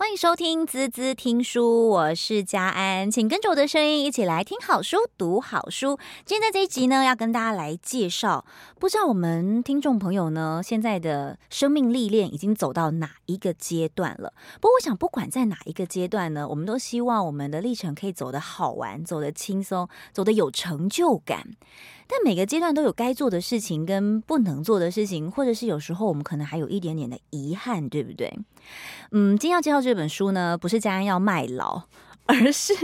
[0.00, 5.98] 欢迎收听滋滋听书，我是佳安，请跟着我的声音一起来听好书、读好书。
[6.24, 8.46] 今天在这一集呢，要跟大家来介绍，
[8.78, 14.32] 不知道我们听众朋友呢，现在的生命历练已经走到哪一个阶段了？
[14.58, 21.50] 不过，我想不管在哪一个阶段呢，我们都希望我们的历程可以走得好玩，走得轻松，走得有成就感。
[22.10, 28.36] 但每个阶段都有该做的事情跟不能做的事情，或者是有时候我们可能还有一点点的遗憾，对不对？
[29.12, 31.84] 嗯，今天要介绍这本书呢，不是家人要卖老，
[32.26, 32.74] 而是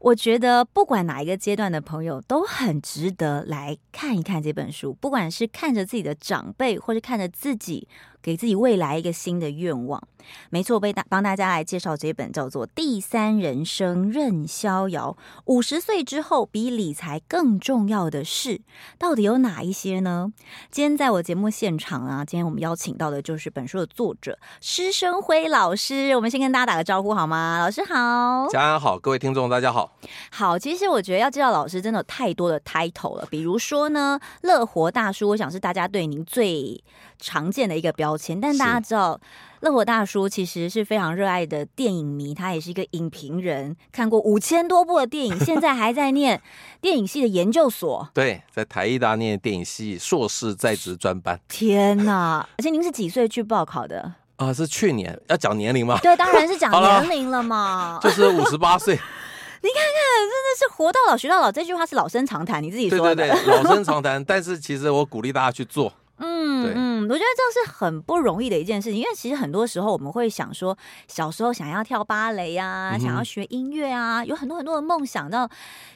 [0.00, 7.86] 我觉得不管哪一个阶段的朋友都很值得来看一看这本书，不管是看着自己的长辈，或是看着自己。
[8.24, 10.02] 给自己未来一个新的愿望，
[10.48, 15.14] 没错，被大帮大家来介绍这本叫做《第三人生任逍遥》，
[15.44, 18.62] 五十岁之后比理财更重要的事，
[18.98, 20.32] 到底有哪一些呢？
[20.70, 27.58] 今天在我节目现场啊，今天我们邀请到的就是本书的作者施生辉老师，我们先跟大家打个招呼好吗？
[27.60, 29.92] 老师好，家安好，各位听众大家好。
[30.30, 36.82] 好，其实我觉得要介绍老师真的有太多的 title 了，比如说呢，乐活大叔，我想是大家对您最
[37.18, 39.20] 常见的一个标签，但大家知道，
[39.60, 46.40] 乐活大叔其实是非常热爱的电影迷，他也是一个影评人，看过五千多部的电影， 现在还在念
[46.80, 48.08] 电影系的研究所。
[48.12, 51.40] 对，在台艺大念电影系硕士在职专班。
[51.48, 52.46] 天哪！
[52.58, 54.00] 而且您是几岁去报考的？
[54.36, 55.18] 啊、呃，是去年。
[55.28, 55.98] 要讲年龄吗？
[56.02, 57.98] 对，当然是讲 年龄了嘛。
[58.02, 58.94] 就是五十八岁。
[58.94, 63.14] 你看看，真的是活到老学到老，这句话是老生常谈，你自己说的。
[63.14, 64.22] 对对对，老生常谈。
[64.22, 65.90] 但是其实我鼓励大家去做。
[66.68, 70.76] 嗯嗯，我觉得这是很不容易的一件事情，因为其实很多时候我们会想说，
[71.06, 75.24] 小时候想要跳芭蕾啊，嗯、想要学音乐啊，有很多很多的梦想。
[75.30, 75.48] 到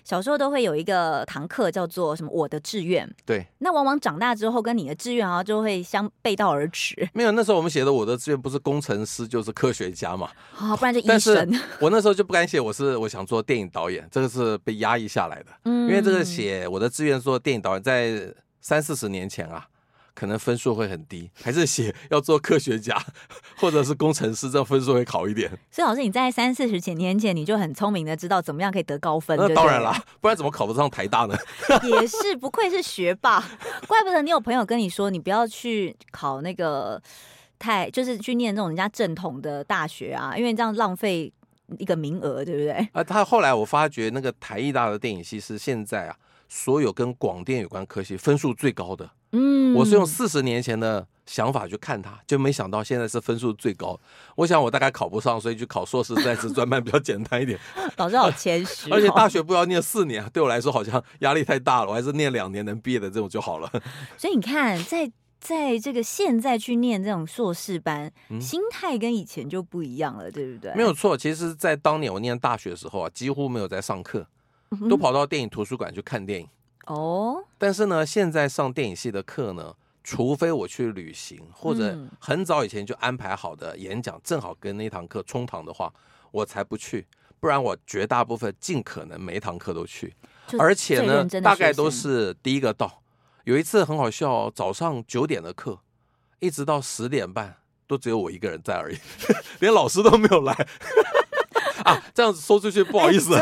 [0.04, 3.46] 小时候都会有一个堂课叫做什么“我的志愿”，对。
[3.58, 7.08] 那往往长大之后，跟你的志愿啊就会相背道而驰。
[7.12, 10.28] 没有，那时候我们写的“我的志愿”不是工程师就是科学家嘛？
[10.56, 11.60] 啊、哦，不然就 医生。
[11.80, 15.46] 我那时候就不敢写，我是我想做电影导演，这个是被压抑下来的。
[15.64, 19.66] 嗯，因为这个写我的志愿做电影导演，在三四十年前啊。
[20.18, 23.00] 可能分数会很低，还是写要做科学家
[23.56, 25.48] 或者是工程师，这分数会好一点。
[25.70, 29.38] 所以老师，你在三四十几年前你就很聪明的知道怎么样可以得高分。
[29.38, 31.36] 那当然啦，不然怎么考得上台大呢？
[31.84, 33.38] 也是，不愧是学霸，
[33.86, 37.00] 怪不得你有朋友跟你说，你不要去考那个
[37.60, 41.32] 太，就是去念这种人家正统的大学啊，因为这样浪费
[41.78, 42.88] 一个名额，对不对？
[42.92, 46.16] 啊，他后来我发觉那个台艺大的电影系是现在啊，
[46.48, 49.08] 所有跟广电有关科系分数最高的。
[49.32, 53.98] 嗯，我是用四十年前的想法去看他，就没想到现在是分数最高。
[54.36, 57.58] 我想我大概考不上，所以去考硕士在职专班比较简单一点。
[57.98, 63.70] 老师好谦虚，而且大学不要念四年，对我来说好像压力太大了，我还是念两年能毕业的这种就好了。
[64.16, 70.74] 所以你看，在在这个现在去念这种硕士班，嗯、心态跟以前就不一样了，对不对？
[70.74, 74.26] 没有错，其实，在当年我念大学的时候啊，几乎没有在上课，
[74.88, 76.48] 都跑到电影图书馆去看电影。
[76.88, 85.92] 哦，但是呢，现在上电影系的课呢，除非我去旅行，或者很早以前就安排好的演讲，正好跟那堂课冲堂的话，
[86.30, 87.06] 我才不去。
[87.40, 90.12] 不然我绝大部分尽可能每一堂课都去，
[90.58, 93.00] 而且呢，大概都是第一个到。
[93.44, 95.78] 有一次很好笑，早上九点的课，
[96.40, 98.98] 一直到十点半，都只有我一个人在而已，
[99.60, 100.52] 连老师都没有来。
[101.84, 103.30] 啊，这样子说出去不好意思。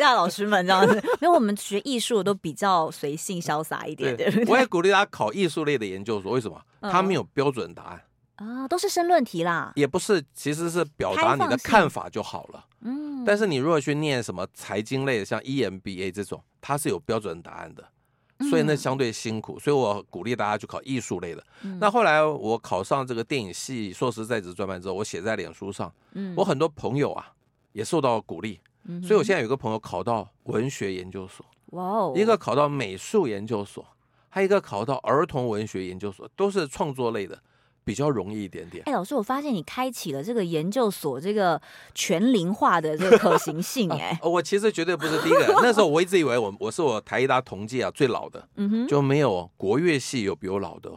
[0.00, 4.52] 台大老师们这样子， 因为我们学艺术都比较随性潇洒一点，对，对，对。
[4.52, 6.60] 我也鼓励大家考艺术类的研究所，为什么？
[6.80, 8.02] 他没有标准答案
[8.36, 9.72] 啊，都是申论题啦。
[9.76, 12.64] 也不是，其实是表达你的看法就好了。
[12.80, 13.22] 嗯。
[13.24, 17.86] 但是你如果去念什么财经类的，像 EMBA 这种，它是有标准答案的，
[18.48, 19.58] 所以那相对辛苦。
[19.58, 21.44] 所以我鼓励大家去考艺术类的。
[21.78, 25.92] 那后来我考上这个电影系硕士在职专班之后，我写在脸书上，
[26.34, 27.32] 我很多朋友啊
[27.72, 28.58] 也受到鼓励。
[29.02, 33.86] 所以，我现在有个朋友考到文学研究所，哇哦，一个考到美术研究所，
[34.28, 37.38] 还有一个考到儿童文学研究所，都是创作类的，
[37.84, 38.82] 比较容易一点点。
[38.86, 41.60] 哎，老师，我发现你开启了这个研究所这个
[41.94, 45.46] 全龄化的这个可行性， 哎、啊，我其实绝对不是第一个。
[45.62, 50.90] 那时候我一直以为我我是我台艺大同届啊最老的，嗯哼，就没有国乐系有比我老的，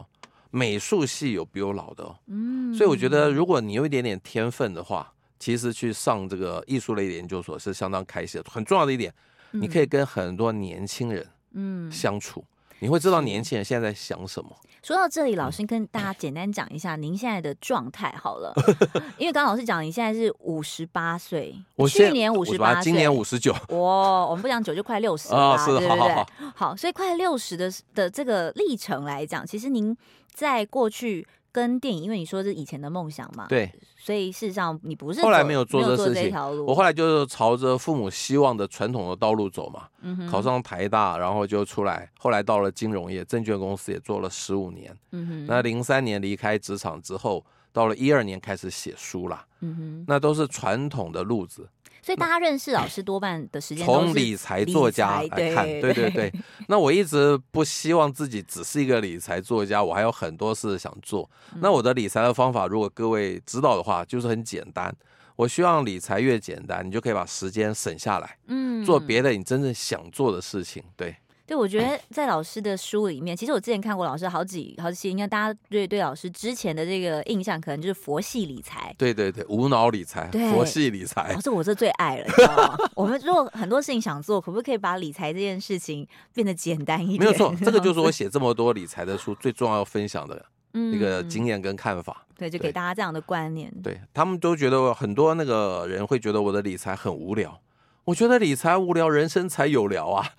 [0.50, 5.12] 美术系有比我老的，嗯，所以我觉得如果你有一点点天分的话。
[5.44, 8.50] 其实去上这个艺术类的研究所是相当开心的。
[8.50, 9.12] 很重要的一点，
[9.50, 14.56] 你可以跟很多年轻人嗯相处，嗯、你会知道年轻人现在在想什么。
[14.82, 18.54] 说到这里，老师跟大家简单讲一下您现在的状态好了，
[19.20, 23.52] 因为刚刚老师讲你现在是五十八岁，我去年五十八，今年五十九。
[23.68, 25.98] 哇，我们不讲九就快六十了，哦、是对不对？
[26.00, 26.26] 好，好，好，
[26.72, 29.94] 好，所以快六十的的这个历程来讲，其实您
[30.32, 31.26] 在过去。
[31.54, 33.72] 跟电影，因为你说是以前的梦想嘛，对，
[34.04, 47.42] 所以事实上你不是后来没有做这事情，我后来就是朝着父母希望的传统的道路走嘛，嗯，考上台大，然后就出来，后来到了金融业，证券公司也做了十五年，嗯，那零三年离开职场之后，
[47.72, 51.66] 到了一二年开始写书啦，嗯，那都是传统的路子。
[52.04, 56.30] 所以大家认识老师多半的时间从理财作家来看，对对对。
[56.68, 61.30] 那我一直不希望自己只是一个理财作家，我还有很多事想做。
[61.62, 64.94] 那我的理财的方法，如果各位知道的话，就是很简单。
[65.36, 71.16] 我希望理财越简单，你就可以把时间省下来，嗯，做别的你真正想做的事情，对。
[71.46, 78.94] 对，我觉得在老师的书里面，其实我之前看过老师好几好几期，应该大家对对老师之前的这个印象，可能就是佛系理财。
[78.96, 81.34] 对对对，无脑理财，佛系理财。
[81.34, 82.76] 老师，我这最爱了，你知道吗？
[82.94, 87.20] 我们如果很多事情想做，可不可以把理财这件事情变得简单一点？
[87.20, 90.42] 没有错，这个就是我 写这么多理财的书最重要要分享的
[90.72, 92.24] 一个经验跟看法。
[92.30, 93.70] 嗯、对，就给大家这样的观念。
[93.82, 97.60] 对，对他们都觉得很多那个人会觉得我的理财很无聊，
[98.04, 100.30] 我觉得理财无聊，人生才有聊啊。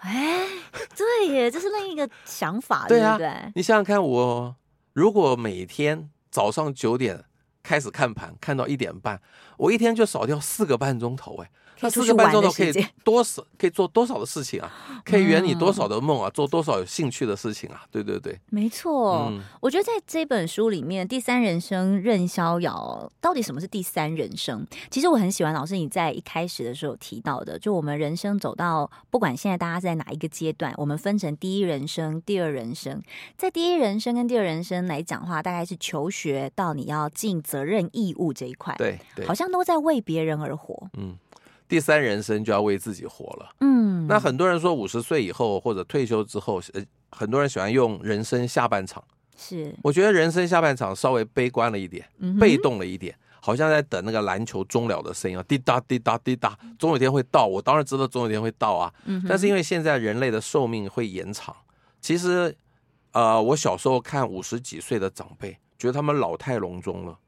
[0.00, 0.46] 哎，
[0.96, 3.52] 对耶，这是另一个想法，对啊，对不对？
[3.54, 4.56] 你想想看，我
[4.92, 7.24] 如果每天早上九点
[7.62, 9.20] 开始看盘，看到一点半，
[9.56, 11.50] 我一天就少掉四个半钟头，哎。
[11.78, 14.72] 他四个半钟头可以多少可以做多少的事情啊？
[15.04, 16.30] 可以圆你多少的梦啊？
[16.30, 17.84] 做多少有兴趣的事情啊？
[17.90, 19.28] 对对对，没错。
[19.30, 24.66] 嗯，我觉得在这本书里面，《第三人生任逍遥》到底什么是第三人生？
[24.90, 33.02] 其实我很喜欢老师你在一开始的时候提到的，就我们人生走到不管现在大家在哪一个阶段，我们分成第一人生、第二人生。
[33.36, 40.88] 在第一人生跟第二人生来讲的话，大概是求学到你要尽责任义务这一块，对，对，好像都在为别人而活。
[40.96, 41.16] 嗯。
[41.68, 43.50] 第三人生就要为自己活了。
[43.60, 49.02] 嗯，那很多人说五十岁以后或者退休之后，呃，很多人喜欢用人生下半场。
[49.36, 52.08] 是，我觉得人生下半场稍微悲观了一点，
[52.40, 57.46] 被动了一点，好像在等那个篮球终了的声音啊，滴答滴答滴答，总有一天会到。
[57.46, 58.92] 我当然知道总有一天会到啊。
[59.04, 61.54] 嗯，但是因为现在人类的寿命会延长，
[62.00, 62.56] 其实，
[63.12, 67.18] 呃，我小时候看五十几岁的长辈，觉得他们老态龙钟了。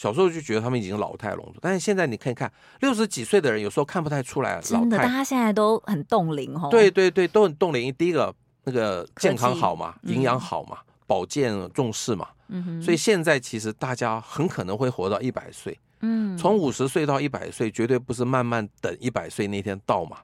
[0.00, 2.50] 小时候就觉得他们已经老态龙钟，但是现在你可以看
[2.80, 4.66] 六十几岁的人，有时候看不太出来老态。
[4.66, 6.68] 真的，大家现在都很冻龄哦。
[6.70, 7.92] 对对对，都很冻龄。
[7.92, 12.26] 第一个那个健康好嘛，营养好嘛，嗯、保健重视嘛。
[12.48, 12.82] 嗯哼。
[12.82, 15.78] 所以现在其实大家很可能会活到一百岁。
[16.00, 16.34] 嗯。
[16.38, 20.16] 从五十岁到一百岁，绝对不是慢慢等一百岁那天到嘛。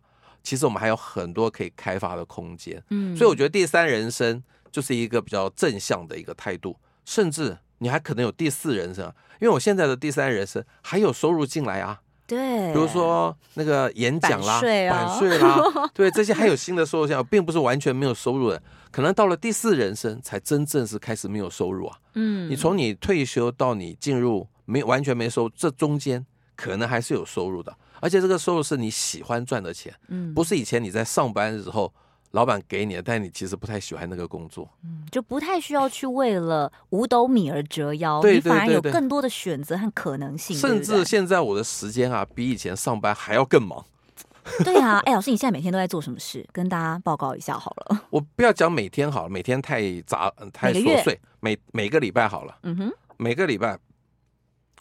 [0.42, 2.82] 其实我们还有很多可以开发的空间。
[2.88, 3.14] 嗯。
[3.14, 6.74] 所以我觉得第三人生就是一个比较正向的一个态度，
[7.04, 7.58] 甚至。
[7.78, 9.04] 你还可能有第四人生，
[9.40, 12.00] 因为我现在的第三人生还有收入进来啊。
[12.26, 15.60] 对，比如说那个演讲啦、版税啦，
[15.94, 18.60] 对，这些还有新的收入项，并不是完全没有收入的。
[18.90, 21.96] 可能到了第四人生，才真正是开始没有收入啊。
[22.14, 26.26] 嗯，你从你退休到你进入没完全没收，这中间
[26.56, 31.92] 可能还是有收入的，而且这个收入是你喜欢赚的钱，嗯，不是以前你在上班的时候。
[32.36, 40.54] 老板给你的，但你其实不太喜欢那个工作，嗯，就不太需要去为了五斗米而折腰，对对对对，你反而有更多的选择和可能性。
[40.54, 43.82] 甚至现在我的时间啊，比以前上班还要更忙。
[44.62, 46.46] 对啊，哎，老师，你现在每天都在做什么事？
[46.52, 48.02] 跟大家报告一下好了。
[48.10, 51.18] 我不要讲每天好了，每天太杂太琐碎。
[51.40, 53.78] 每每个礼拜好了，嗯哼，每个礼拜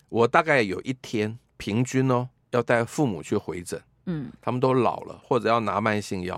[0.09, 6.37] 我大概有一天平均哦，要带父母去回诊，嗯，他们都老了，或者要拿慢性药。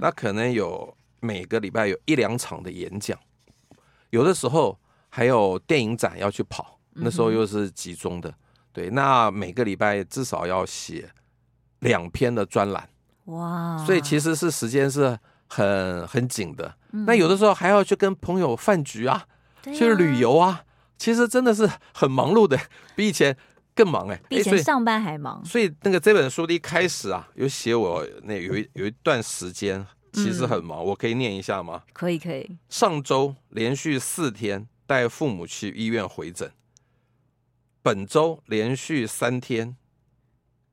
[0.00, 3.18] 那可能有每个礼拜有一两场的演讲，
[4.10, 8.32] 有的时候还有电影展要去跑，那时候又是集中的。
[8.72, 11.10] 对，那每个礼拜至少要写
[11.80, 12.88] 两篇的专栏，
[13.26, 13.76] 哇！
[13.84, 16.74] 所以其实是时间是很很紧的。
[16.90, 19.26] 那有的时候还要去跟朋友饭局啊，
[19.62, 20.64] 去旅游啊，
[20.96, 22.58] 其实真的是很忙碌的，
[22.94, 23.36] 比以前。
[23.74, 25.44] 更忙哎、欸，比以前上班还忙。
[25.44, 31.82] 所以，所以那个这本书的一开始啊，有写我那有一有一段时间其实很忙，嗯、我可以念一下吗？
[31.92, 32.58] 可以可以。
[32.68, 36.52] 上周连续四天带父母去医院回诊，
[37.82, 39.76] 本周连续三天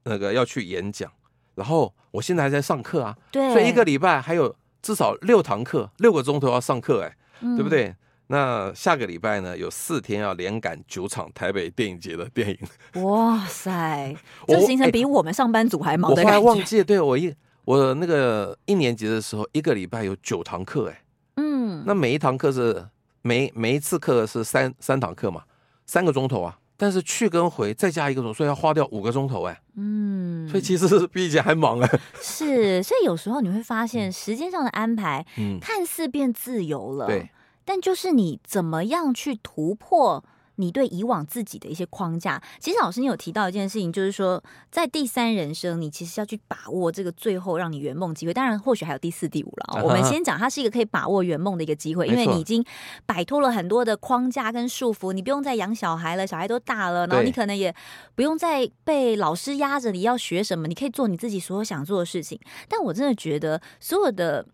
[0.03, 1.11] 那个要去演讲，
[1.55, 7.95] 然后我现在还在上课啊，对，所以一个礼拜还有至少六堂课，六个钟头要上课哎、欸，嗯、对不对？
[8.31, 13.03] 那下个礼拜呢，有四天要连赶九场台北电影节的电影。
[13.03, 14.15] 哇塞，
[14.47, 16.11] 这行程比我们上班族还忙。
[16.11, 17.33] 我还忘记，对我一
[17.65, 21.01] 我那个一年级的时候，一个礼拜有九堂课，哎，
[21.37, 22.85] 嗯，那每一堂课是
[23.23, 25.41] 每每一次课是三三堂课嘛，
[25.87, 31.99] 三个钟头啊，但是去跟回再加一个钟，所以要花掉五个钟头，哎，嗯，所以其实是比以前还忙哎。
[32.21, 37.27] 是，所以有时候你会发现时间上的安排，嗯，看似变自由了，对。
[37.69, 40.25] 但就是你怎么样去突破？
[40.55, 48.33] 你对以往自己的一些框架，其实老师你有提到一件事情，就是说在第三人生，你其实要去把握这个最后让你圆梦机会。
[48.33, 49.81] 当然，或许还有第四、第五了。
[49.83, 52.61] 我们先讲，它是一个可以把握圆梦的一个机会，因为你已经
[53.05, 57.73] 摆脱了很多的框架跟束缚，你不用再养小孩了，小孩都大了，然后你可能也
[58.15, 62.37] 不用再被老师压着你要学什么，你可以做你自己所有想做的事情。
[62.67, 64.45] 但我真的觉得，所有的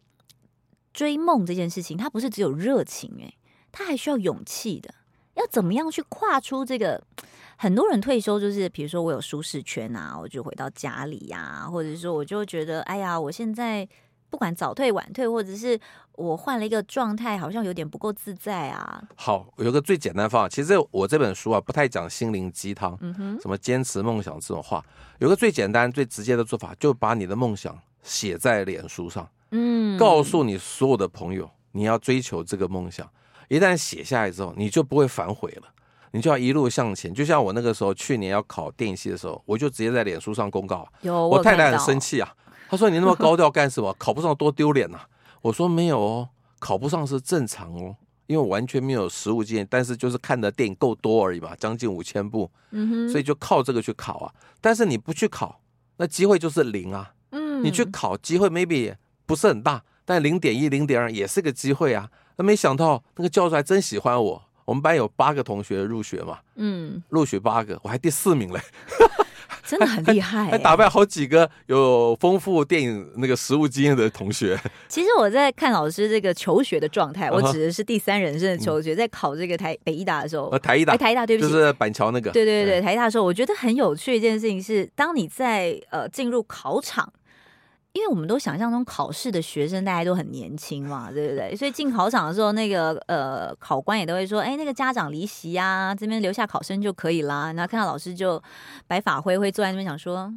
[0.95, 3.35] 追梦这件事情，它不是只有热情，诶，
[3.69, 4.95] 它还需要勇气的。
[5.33, 7.03] 要怎么样去跨出这个？
[7.57, 13.85] 很多人退休就是，比如说我有舒适圈啊，我就回到家里呀、啊，或者说我就觉得，哎呀，我现在
[14.29, 15.77] 不管早退晚退，或者是
[16.13, 19.03] 我换了一个状态，好像有点不够自在啊。
[19.15, 24.85] 好，有个最简单方法，其实我这本书啊不太讲心灵鸡汤，嗯哼，什么坚持梦想这种话，
[25.19, 33.09] 有个最简单最直接的做法，就把你的梦想写在脸书上，嗯，告诉你所有的朋友，你要追求这个梦想。
[33.47, 35.67] 一旦写下来之后，你就不会反悔了，
[36.11, 37.13] 你就要一路向前。
[37.13, 40.87] 就像我那个时候去年要考电影系的时候，我就直接在脸书上公告。
[41.01, 42.35] 有我太太很生气啊，
[42.67, 43.93] 她说：“你那么高调干什么？
[43.99, 44.99] 考不上多丢脸呐！”
[45.43, 47.95] 我说：“没有哦，考不上是正常哦，
[48.25, 54.33] 因为我完全没有实务经验，但是就是看的电影够多而已嘛，将近五千部，嗯哼，所以就靠这个去考啊。
[54.59, 55.61] 但是你不去考，
[55.97, 57.13] 那机会就是零啊。
[57.29, 64.43] 嗯，你去考，机会 maybe 不是很大，但零点一、零点二也是个机会啊。”那没想到那个教授还真喜欢我。
[64.65, 68.59] 我们班有八个同学入学嘛，嗯，录取八个，我还第四名嘞，
[69.63, 74.59] 真的很厉害，欸还，打败好几个有丰富电影那个实务经验的同学。
[74.87, 87.13] 其实我在看老师这个求学的状态，我指的是第三人生的求学，在考这个台北医大的时候，呃台医大，台医大，对不起，就是板桥那个，对对对，台医大的时候，我觉得很有趣的一件事情是，当你在呃进入考场。
[87.95, 91.55] 因为我们都想象中考试的学生大家都很年轻嘛，对不对？
[91.55, 98.41] 所以进考场的时候，那个呃考官也都会说：“哎，那个家长离席啊，这边留下考生就可以啦。”然后看到老师就
[98.85, 100.29] 白发灰灰坐在那边，想说：“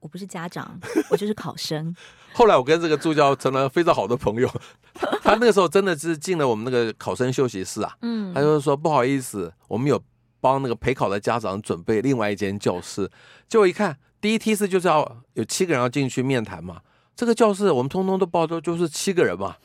[0.00, 0.78] 我不是家长，
[1.10, 1.96] 我就是考生。
[2.34, 4.48] ”后来我跟这个助教成了非常好的朋友，
[5.24, 9.98] 他那个时候真的是进了我们那个考生休息室啊，嗯，他就说：“不好意思，我们有
[10.42, 13.10] 帮那个陪考的家长准备另外一间教室。”
[13.48, 16.82] 结果一看，第一梯次就是要有七个人要进去面谈嘛。
[17.18, 19.56] 这个教室我们通通都报都就是七个人嘛，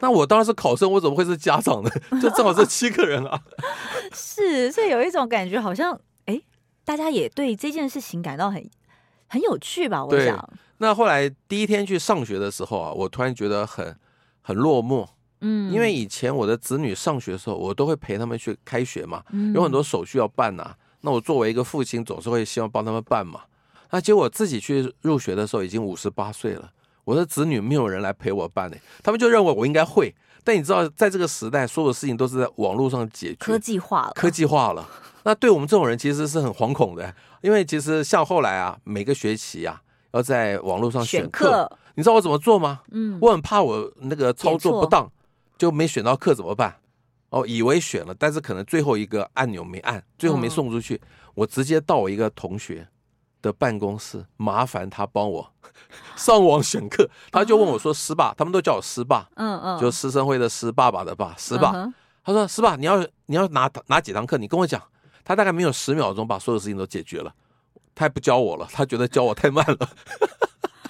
[0.00, 1.90] 那我当然是考生，我怎么会是家长呢？
[2.20, 3.40] 就正好是七个人啊。
[4.12, 6.42] 是，所以有一种感觉，好像哎，
[6.84, 8.68] 大家也对这件事情感到很
[9.28, 10.04] 很有趣吧？
[10.04, 10.50] 我想。
[10.78, 13.96] 那后来第一天去上学的时候啊，我突然觉得很
[14.42, 15.06] 很落寞。
[15.42, 19.22] 嗯，因为以前我的子女上学的时候，我都会陪他们去开学嘛，
[19.54, 20.76] 有很多手续要办呐、啊。
[21.02, 23.42] 那我作为一个父亲，总是会希望帮他们办嘛。
[23.90, 26.72] 那结果自己去入学的时候，已经五十八岁了。
[27.06, 30.12] 我的子女没有人来陪我办呢，他们就认为我应该会。
[30.42, 34.86] 但你知道，在这个时代，所有的事情都是在网络上解决，科技化了，科技化了。
[35.22, 39.80] 那对我们这种人其实是很惶恐的，因为其实像后来啊，每个学期啊，
[40.12, 42.80] 要在网络上选课，选课你知道我怎么做吗？
[42.90, 45.10] 嗯，我很怕我那个操作不当，
[45.56, 46.76] 就没选到课怎么办？
[47.30, 51.00] 哦，以为选了，但是可能最后一个按钮没按，最后没送出去，嗯、
[51.34, 52.86] 我直接到我一个同学
[53.46, 55.52] 的办公室，麻烦他帮我
[56.16, 57.08] 上网选课。
[57.30, 61.70] 他就问我说：“师爸，他们都叫我师爸，嗯嗯，就师生会的师，爸爸的爸，师爸。
[61.74, 64.36] 嗯”他说：“师爸，你要你要拿哪几堂课？
[64.36, 64.82] 你跟我讲。”
[65.24, 67.32] 他大概没有十秒钟把所有事情都解决了。
[67.94, 69.88] 他也不教我了，他觉得教我太慢了。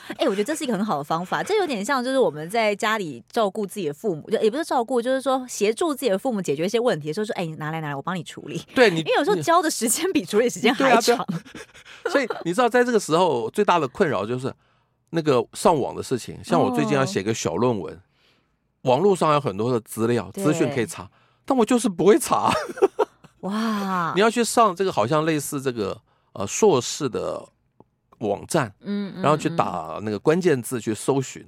[0.09, 11.17] 哎、欸，我觉得这是一个很好的方法，这有点像就是我们在家里照顾自己的父母，就也不是照顾，就是说协助自己的父母解决一些问题的时候，说：“哎、欸，拿来拿来，我帮你处理。”对，你因为有时候教的时间比处理时间还长。
[11.19, 11.27] 啊
[12.05, 14.53] 啊、所以你知道，在这个时候最大的困扰就是
[15.11, 16.39] 那个上网的事情。
[16.45, 17.99] 像我最近要写个小论文，哦、
[18.83, 21.11] 网络上有很多的资料资讯可以查，
[21.45, 22.53] 但我就是不会查。
[23.41, 24.13] 哇！
[24.15, 26.01] 你要去上这个，好像类似这个
[26.35, 27.45] 呃硕士的。
[28.19, 31.45] 网站，嗯，然后去打那个关键字去搜寻，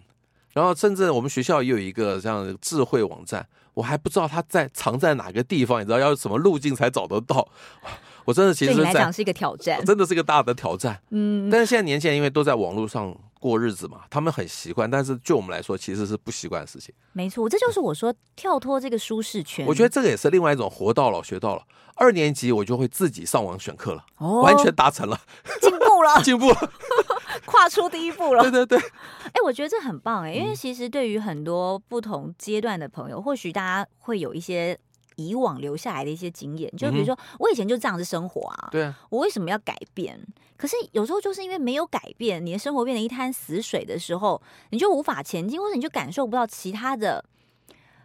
[0.53, 7.49] 然后甚至我们学校也有一个这样的智慧网站，我还不知道它在藏在哪个地方，你知道要什么路径才找得到？
[8.25, 11.01] 我真的其实对你来讲是一个挑战，真的是一个大的挑战。
[11.11, 16.95] 嗯，但是现在年轻人因为都在网络上过日子嘛，他们很习惯，但是就我们来说其实是不习惯的事情。
[17.13, 19.67] 没错，这就是我说跳脱这个舒适圈。
[19.67, 21.63] 我觉得这个也是另外一种活到老学到老。
[22.01, 25.21] 二年级我就会自己上网选课了，哦，完全达成了，
[25.61, 26.73] 进步了， 进步了，
[27.45, 28.43] 跨出第一步了。
[28.43, 34.79] 对对对，哎，我觉得这很棒哎，因为其实对于很多不同阶段的朋友，或许大家会有一些
[35.19, 40.19] 以往留下来的一些经验，就比如说我以前就这样子生活啊，对啊，我为什么要改变？
[40.57, 47.25] 可是有时候就是因为没有改变，你的生活变得一滩死水的时候，你就无法前进，或者你就感受不到其他的。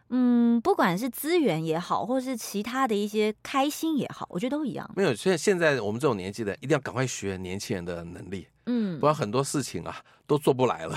[0.10, 4.88] 嗯，不管是资源也好，或是其他的一些开心也好，我觉得都一样。
[4.96, 8.48] 没有，现现在我们这种年纪的，一定要赶快学年轻人的能力。
[8.65, 9.96] 嗯，不然很多事情啊
[10.27, 10.96] 都做不来了。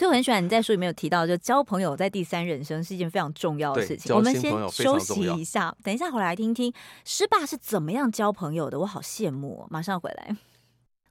[0.00, 4.16] 所以我很喜欢你在书里面有提到，就交朋友在第三人生是一件非常重要的事情。
[4.16, 6.72] 我们先休息一下，等一下回来听听
[7.04, 9.66] 师爸是怎么样交朋友的，我好羡慕哦。
[9.68, 10.34] 马上回来。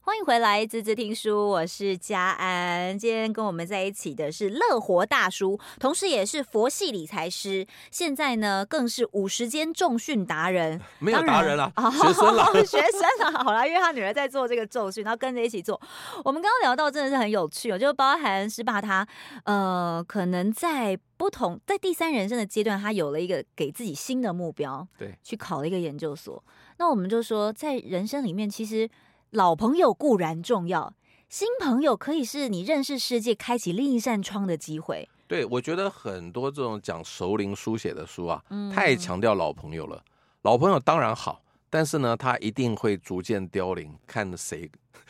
[0.09, 2.97] 欢迎回来，滋滋听书，我是佳安。
[2.97, 10.81] 今天跟我们在一起的是乐活大叔，同时也是佛系理财师，现在呢更是五十间重训达人。
[10.97, 13.43] 没有达人了，学生了， 学生了。
[13.43, 15.79] 好啦，因为他女儿在做这个重训，然后跟着一起做。
[16.25, 19.07] 我们刚刚聊到真的是很有趣哦，就包含是把他
[19.43, 26.43] 呃，可能在不同在第三人生的阶段，他有了一个给自己新的目标，对，去考了一个研究所。
[26.79, 28.89] 那我们就说，在人生里面，其实。
[29.31, 30.93] 老朋友固然重要，
[31.29, 35.07] 新朋友可以是你认识世界、开启另一扇窗的机会。
[35.27, 38.43] 对，我觉得很多这种讲熟龄书写的书啊，
[38.74, 40.03] 太强调老朋友了。
[40.41, 41.41] 老朋友当然好。
[41.69, 44.67] 但是呢，他一定会逐渐凋零，看谁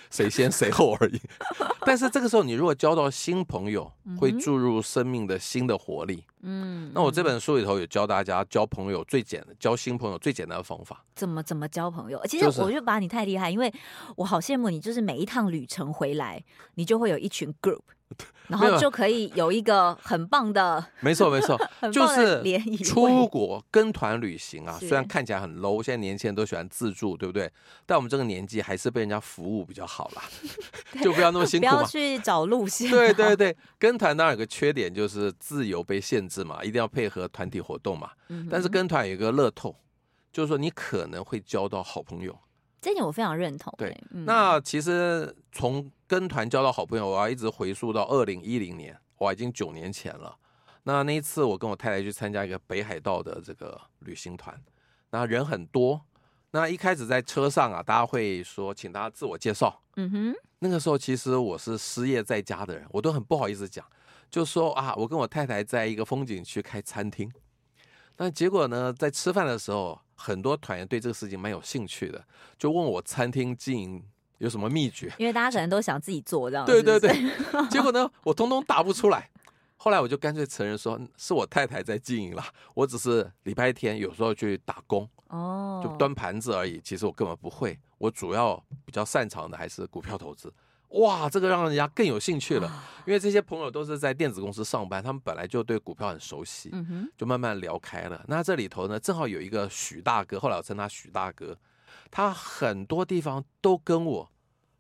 [0.10, 1.20] 谁先谁后而已。
[1.86, 6.24] 但是这个时候，你如果交到新朋友，会注入生命的新的活力。
[6.42, 11.04] 嗯，那我这本书里头有教大家交朋友最简单，交新朋友最简单的方法。
[11.16, 12.22] 怎么怎么交朋友？
[12.28, 13.74] 其实我就把你太厉害，因为
[14.16, 16.44] 我好羡慕你，就是每一趟旅程回来，
[16.76, 17.82] 你就会有一群 group。
[18.50, 21.56] 然后就可以有一个很棒的， 没错没错，
[21.94, 22.44] 就是
[22.84, 24.78] 出国跟团旅行啊。
[24.80, 27.52] 虽然看起来很 low，现在年轻人都喜欢自助，对不对？
[27.86, 30.24] 但我们这个年纪还是被人家服务比较好啦，
[31.04, 31.72] 就不要那么辛苦嘛。
[31.74, 32.90] 不要去找路线。
[32.90, 38.10] 对对对，跟团当然有个缺点就是自由被限制嘛，一定要配合团体活动嘛。
[38.50, 39.76] 但是跟团有一个乐透，
[40.32, 42.36] 就是说你可能会交到好朋友。
[42.82, 43.74] 这点我非常认同。
[43.78, 50.36] 对，那其实从跟团交到好朋友，我要一直回溯到二零一零年，我，已经九年前了。
[50.82, 54.60] 那那一次，我跟我太太去参加一个北海道的这个旅行团，
[55.12, 56.02] 那人很多。
[56.50, 59.84] 那一开始在车上啊，大家会说，请大家自我介绍。
[59.98, 60.36] 嗯哼。
[60.58, 63.86] 那个时候其实我是失业在家的人，我都很不好意思讲，
[64.32, 67.32] 就说啊，我跟我太太在一个风景区开餐厅。
[68.18, 72.26] 那结果呢，在吃饭的时候，很多团员对这个事情蛮有兴趣的，
[72.58, 74.04] 就问我餐厅经营。
[74.40, 75.14] 有什么秘诀？
[75.18, 76.66] 因为大家可能都想自己做这样。
[76.66, 77.14] 对对对，
[77.70, 79.30] 结果呢，我通通答不出来。
[79.82, 86.82] 后来我就干脆承认说，是我太太在经营了，我只是礼拜天有时候去打工，哦，就端盘子而已。
[86.84, 90.52] 其实我根本不会，我主要比较擅长的还是股票投资。
[90.90, 92.70] 哇，这个让人家更有兴趣了，
[93.06, 96.74] 因为这些朋友都是在电子公司上班，他们本来就对股票很熟悉，
[97.16, 98.22] 就慢慢聊开了。
[98.28, 101.58] 那这里头呢，正好有一个许大哥，后来我称他许大哥。
[102.10, 104.32] 他很多地方都跟我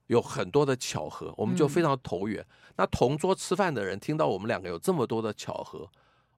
[0.08, 2.42] 有很多的巧合，我们就非常投缘。
[2.42, 5.90] 嗯、那同桌吃饭的人听到我们两个有这么多的巧合，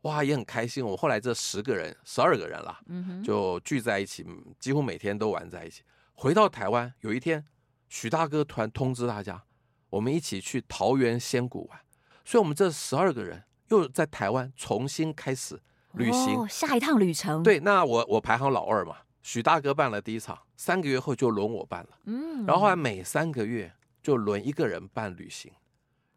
[0.02, 0.84] 哇，也很开心。
[0.84, 2.80] 我们后来这十个人、十二个人啦，
[3.24, 4.26] 就聚在一起，
[4.60, 5.84] 几乎每天都玩在一起。
[6.13, 7.46] 回到台湾，有一天，
[7.88, 9.44] 许大哥突然通知大家，
[9.89, 11.80] 我们一起去桃园仙谷玩。
[12.26, 15.60] 所以，我们这十二个人又在台湾重新开始
[15.94, 17.41] 旅行，哦、下一趟旅程。
[17.41, 18.98] 对，那我我排行老二嘛。
[19.22, 21.90] 许大哥办了第一场，三个月后就轮我办了。
[22.06, 25.52] 嗯，然后后来每三个月就轮一个人办旅行，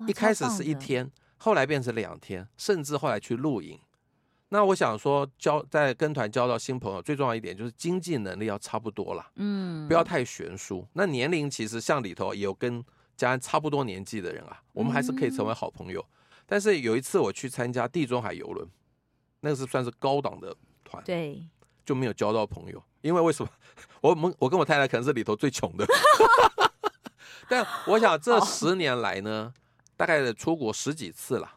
[0.06, 3.78] 一开始是一天，后来变成两天，甚至后来去露营。
[4.50, 10.86] 那我想说，交在跟团交到新朋友，最重要一点就是经济能力要差不多了，嗯，不要太悬殊。
[10.92, 12.84] 那年龄其实像里头也有跟
[13.16, 16.04] 家人差不多年纪的人啊，我们还是可以成为好朋友。
[16.46, 18.68] 但是有一次我去参加地中海游轮，
[19.40, 21.44] 那个是算是高档的团，对，
[21.84, 22.82] 就没有交到朋友。
[23.02, 23.50] 因为为什么？
[24.00, 25.86] 我们我跟我太太可能是里头最穷的，
[27.48, 29.52] 但我想这十年来呢，
[29.96, 31.50] 大概出国十几次了，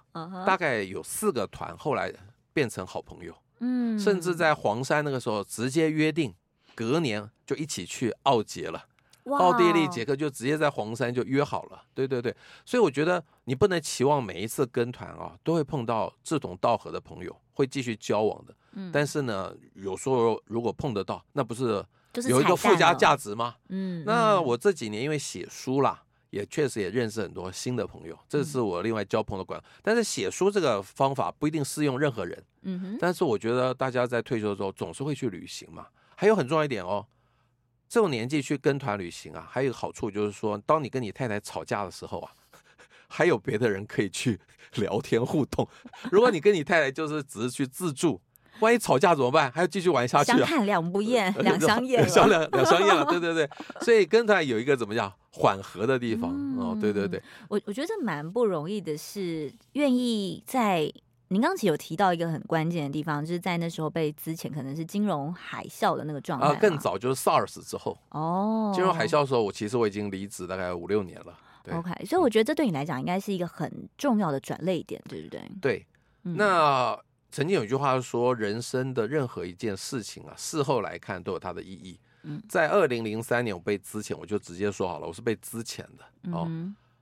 [0.46, 2.12] 大概有四个团后来
[2.54, 6.34] 变成好朋友，嗯，甚至在黄山那个时候直接约定，
[6.76, 8.86] 隔年就一起去奥捷了，
[9.26, 12.36] 奥地利捷克就直接在黄山就约好了，对对对，
[12.66, 18.56] 所以我觉得你不能期望每一次跟团啊都会碰到志同道合的朋友，会继续交往的。
[18.94, 21.84] 但是呢，有时候如果碰得到，那不是
[22.28, 23.56] 有一个附加价值吗？
[23.70, 29.64] 嗯，那我这几年因为写书啦，也确实也认识很多新的朋友，这是我另外交朋友的管。
[29.84, 32.44] 但是写书这个方法不一定适用任何人。
[32.64, 32.98] 嗯哼。
[33.00, 35.88] 但是我觉得大家在退休的时候总是会去旅行嘛。
[36.16, 37.06] 还有很重要一点哦，
[37.88, 42.32] 这种年纪去跟团旅行啊，还有一个好处就是说，当你跟你太太吵架的时候啊，
[43.08, 44.40] 还有别的人可以去
[44.76, 45.68] 聊天互动。
[46.12, 48.20] 如果你跟你太太就是只是去自助。
[48.60, 49.52] 万一吵架怎么办？
[49.52, 50.38] 还要继续玩下去啊？
[50.38, 53.06] 相看两不厌，两相厌，两相两 两相厌了。
[53.06, 53.50] 对对对，
[53.82, 56.78] 所以跟团有一个怎么样缓和的地方哦。
[56.80, 60.92] 对对对，我我觉得这蛮不容易的，是愿意在
[61.30, 66.54] 您刚才有提到一个很关键的地方，就是在那时候被之前，可能是金融海啸的那个状态啊。
[66.62, 71.34] 更早就是 SARS 之后哦，金融海啸的时候，我其实我已经离职大概五六年了。
[71.70, 75.42] OK，所以我觉得这对你来讲应该是一个很重要的转捩点，对不对？
[75.62, 75.86] 对。
[76.24, 76.98] 那
[77.38, 82.00] 曾经有一句话说，人生的任何一件事情啊，事后来看都有它的意义。
[82.24, 86.32] 嗯，在二零零三年我被资遣，我就直接说好了，我是被资遣的。
[86.32, 86.50] 哦，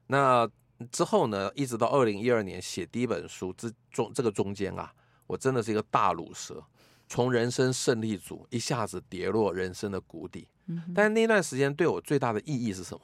[0.08, 0.46] 那。
[0.92, 4.94] 之后呢，一直到二零一二年写第一本书之中，这个中间啊，
[5.26, 6.62] 我真的是一个大鲁蛇，
[7.08, 10.46] 从人生胜利组一下子跌落人生的谷底。
[10.66, 13.00] 嗯但那段时间对我最大的意义是什么？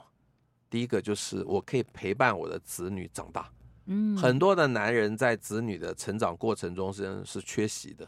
[0.69, 3.49] 第一个就是我可以陪伴我的子女长大。
[3.85, 8.07] 嗯，很多的男人在子女的成长过程中是是缺席的，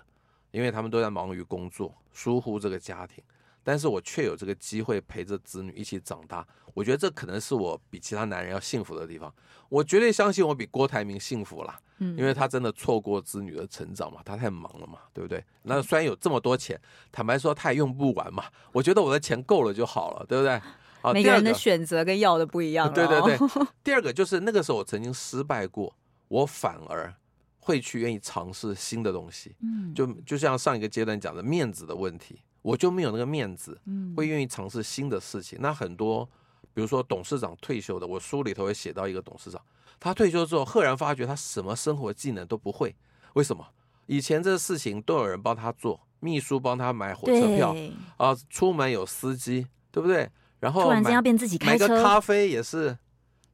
[0.52, 3.24] 因为他们都在忙于工作，疏忽这个家庭。
[3.66, 9.34] 但是我却有这个机会陪着子女一起长大，我觉得这可能是我比其他男人要幸福的地方。
[9.70, 15.42] 我绝对相信我比郭台铭幸福啦，嗯，因为他真的错过子女的成长嘛，他太忙了嘛，对不对？
[15.62, 18.44] 那虽然有这么多钱，坦白说他也用不完嘛。
[18.74, 20.62] 我觉得我的钱够了就好了，对不对？
[21.04, 22.92] 啊，每个人的选择跟要的不一样。
[22.92, 23.38] 对对对。
[23.84, 25.96] 第二个就是那个时候我曾经失败过，
[26.28, 27.14] 我反而
[27.60, 29.56] 会去愿意尝试新的东西。
[29.62, 32.42] 嗯，就就像上一个阶段讲的面子的问题。
[32.64, 33.78] 我就没有那个面子，
[34.16, 35.60] 会愿意尝试新的事情。
[35.62, 36.26] 那很多，
[36.74, 39.62] 比如说董事长退休的，我书里头也写到一个董事长，
[40.00, 42.96] 他退休之后，赫然发觉他什么生活技能都不会。
[43.34, 43.68] 为什么？
[44.06, 47.76] 以前这个事情都有人帮他做，秘书帮他买火车票
[48.16, 50.30] 啊，出门有司机，对不对？
[50.64, 52.98] 然后突然间要变自己开车，买个咖啡也是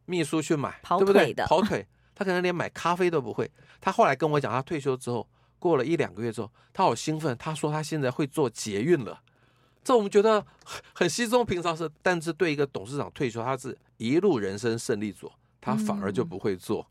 [0.05, 1.33] 秘书去买，对不对？
[1.33, 3.49] 跑腿，他可能连买咖啡都不会。
[3.81, 5.27] 他后来跟我讲，他退休之后。
[5.61, 9.21] 过了一两个月之后，他好兴奋，他说他现在会做捷运了。
[9.83, 10.41] 这我们觉得
[10.93, 16.87] 很稀松平常事，但是对一个董事长退休，他是一路人生胜利组，他反而就不会做。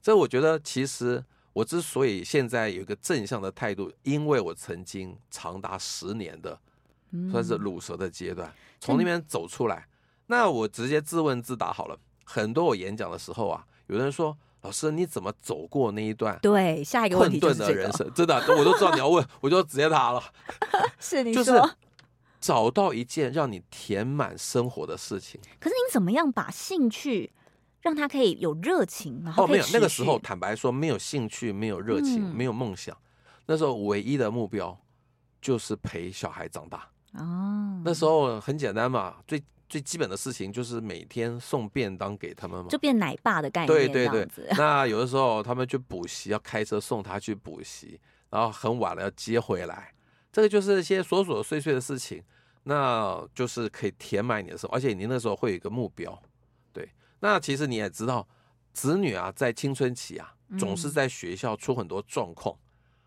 [0.00, 6.58] 这我觉得其实我之所以现在有一个正向的态度，因为我曾经长达十年的
[7.30, 9.86] 算是卤蛇的阶段，从那边走出来。
[10.26, 11.96] 那我直接自问自答好了。
[12.24, 14.36] 很多我演讲的时候啊，有人说。
[14.62, 16.38] 老师，你怎么走过那一段？
[16.42, 20.22] 对，下一个问题就是的人生，真的，我都知道你要问，我就直接答了。
[21.00, 21.74] 是你说，就是
[22.42, 25.40] 找到一件让你填满生活的事情。
[25.58, 27.32] 可是你怎么样把兴趣
[27.80, 29.22] 让他可以有热情？
[29.24, 32.94] 然后哦，没有，那个时候坦白说，没有兴趣，没有热情，嗯、没有梦想。
[33.46, 34.78] 那时候唯一的目标
[35.40, 36.86] 就是陪小孩长大。
[37.12, 39.42] 哦，那时候很简单嘛，最。
[39.70, 43.68] 最基本的事情就是每天送便当给他们嘛，就变奶爸的概念。
[43.68, 49.94] 对对对， 那有的时候他们去补习，要开车送他去补习，然后很晚了要接回来，
[50.32, 52.20] 这个就是一些琐琐碎碎的事情，
[52.64, 56.20] 那就是可以填满你的生活，而且你那时候会有一个目标。
[56.72, 58.26] 对，那其实你也知道，
[58.72, 62.58] 子女啊，在青春期啊，总是在学校出很多状况，嗯、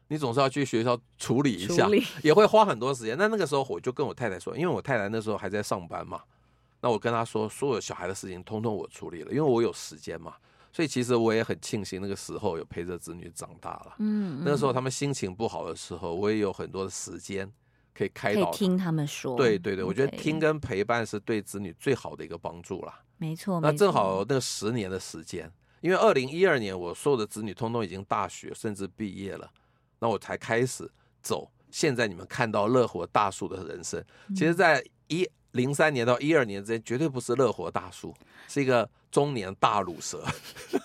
[0.07, 1.89] 你总是要去学校处理一下，
[2.21, 3.17] 也会花很多时间。
[3.17, 6.21] 那那个时候我就跟我太太说，因为我太太那时候还在上班嘛。
[6.81, 10.35] 那我跟她说，所有小孩的事情通通我处理了，因为我有时间嘛，
[10.71, 13.95] 所以其实我也很庆幸那个时候有陪着子女长大了。
[13.99, 17.49] 嗯，那个时候他们心情不好的时候，我也有很多的时间
[17.93, 19.37] 可以开导，听他们说。
[19.37, 22.99] 对对对，我觉得听跟陪伴是对子女最好的一个帮助啦。
[23.17, 29.49] 没错，那正好那十年的时间，因为二零一二年我所有的子女通通已经大学甚至毕业了，
[30.03, 30.85] 那我才开始
[31.21, 34.03] 走现在你们看到乐活大叔的人生。
[34.35, 35.25] 其实，在一。
[35.53, 38.11] 零三年到一二年之间，绝对不是乐活大叔，
[38.47, 40.26] 是一个中年大乳蛇。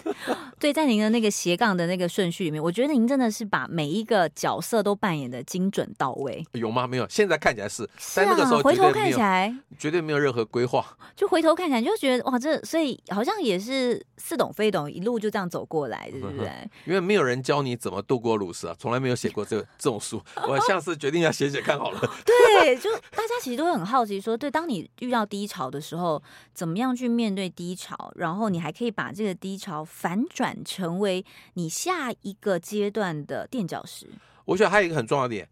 [0.60, 6.44] 对，在您的那个斜杠的那个顺序里面，我觉得您真的是把每一个角色都扮演的精准到位。
[6.52, 6.86] 有吗？
[6.86, 10.84] 没有，现在看起来是，是啊，但那个时候回头看起来绝对没有任何规划。
[11.16, 16.50] 就回头看起来，就觉得哇，这所以好像也是似懂非懂，一路就这样走过来，对不对？
[16.84, 20.20] 因为没有人教你怎么度过鲁蛇啊，从来没有写过这 这种书。
[20.46, 22.00] 我下次决定要写写看好了。
[22.26, 26.20] 对，就大家其实都会很好奇说，对，当你遇到低潮的时候，
[26.52, 34.08] 怎么样去面对低潮，然后你还可以把这个低潮反转成为你下一个阶段的垫脚石。
[34.44, 35.48] 我觉得还有一个很重要的点，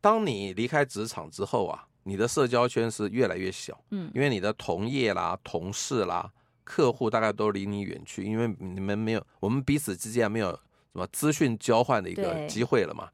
[0.00, 6.30] 当你离开职场之后啊，你的社交圈是越来越小，嗯，因为你的同业啦、同事啦、
[6.64, 10.58] 客户大概都离你远去，因为你们没有，我们彼此之间没有什
[10.94, 13.08] 么资讯交换的一个机会了嘛。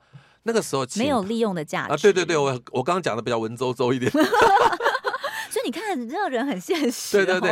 [0.44, 4.08] 那个时候没有利用的价值啊，对对对，我我刚刚讲的比较文绉绉一点，
[5.50, 7.16] 所以你看，这个人很现实。
[7.16, 7.50] 对对对，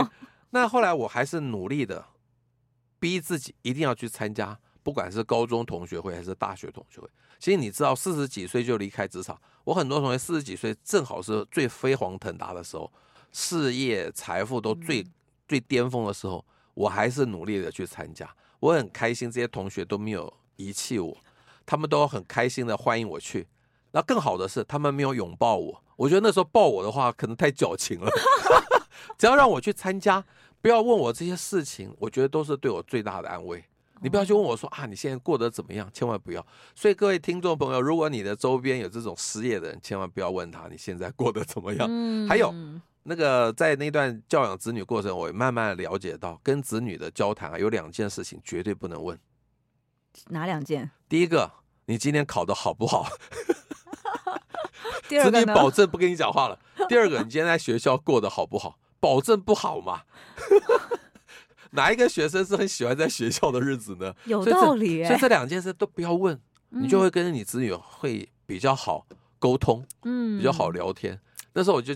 [0.54, 2.06] 那后来我还是努力的。
[3.00, 7.08] 逼自己一定要去参加，不管是高中同学会还是大学同学会。
[7.38, 12.90] 其实你知道，四十几岁就离开职场，我很多同学四十几岁正好是最飞黄腾达的时候，
[13.30, 15.04] 事业财富都最
[15.46, 18.26] 最巅峰的时候，我还是努力的去参加。
[18.58, 21.14] 我很开心，这些同学都没有遗弃我。
[21.66, 23.46] 他们都很开心的欢迎我去。
[23.90, 25.84] 那更好的是，他们没有拥抱我。
[25.96, 28.08] 我觉得那时候抱我的话，可能太矫情了。
[29.16, 30.24] 只要让我去参加，
[30.60, 33.64] 不要问我这些事情，我觉得都是对我最大的安慰。
[34.00, 35.88] 你不要去问我说啊，你现在过得怎么样？
[35.92, 36.46] 千万不要。
[36.74, 41.86] 所以各位听众朋友，如果你的周边有这种失业的人，千万不要问他你现在过得怎么样。
[41.88, 42.52] 嗯、还有
[43.04, 49.18] 那个在那段教养子女过程，我慢慢了解到，跟子女的交谈啊，有两件事情绝对不能问。
[50.28, 50.90] 哪两件？
[51.08, 51.50] 第一个，
[51.86, 53.06] 你今天考的好不好？
[55.08, 55.40] 第二个呢？
[55.44, 56.58] 子女保证不跟你讲话了。
[56.88, 58.78] 第二个，你今天在学校过得好不好？
[59.04, 60.00] 保证不好嘛。
[61.72, 64.14] 哪一个学生是很喜欢在学校的日子呢？
[64.24, 66.40] 有道理耶，所以这两件事都不要问，
[66.70, 69.06] 你就会跟你子女会比较好
[69.38, 71.20] 沟通，嗯，比较好聊天。
[71.52, 71.94] 那时候我就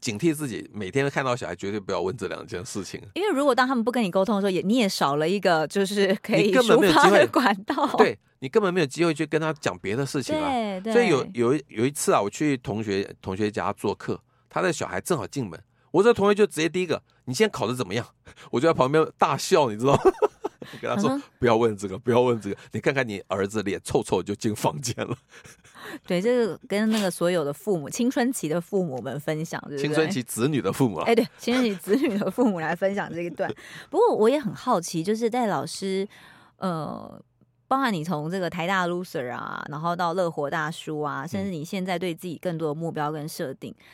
[0.00, 3.00] 警惕自己，每天看到小孩绝对不要问这两件事情。
[3.14, 10.48] 因为如果当他们不跟你沟通的时候，也你也少了一个就是可以抒发的管道，对，你根本没有机会去跟他讲别的事情啊。
[10.48, 10.92] 对对。
[10.92, 15.58] 所以有有有一次啊，我去同学同学家做客，他的小孩正好进门。
[15.94, 18.04] 我这同学就直接第一个，你现在考的怎么样？
[18.50, 20.00] 我就在旁边大笑，你知道吗？
[20.72, 25.16] 我跟他说、嗯、不要问这个，不要问这个，你看看你儿子脸臭臭就进房间了。
[26.04, 29.86] 对，这个跟那个所有的父母，青春期的父母们分享，对不对？
[29.86, 33.48] 青春期子女的父母哎，对，青春期子女的父母来分享这一段。
[33.88, 36.08] 不过我也很好奇，就是戴老师，
[36.56, 37.22] 呃，
[37.68, 43.70] 包含你从这个台大 loser 啊，然后到乐活大叔啊，甚至你现在对自己更多的目标跟设定。
[43.70, 43.84] 嗯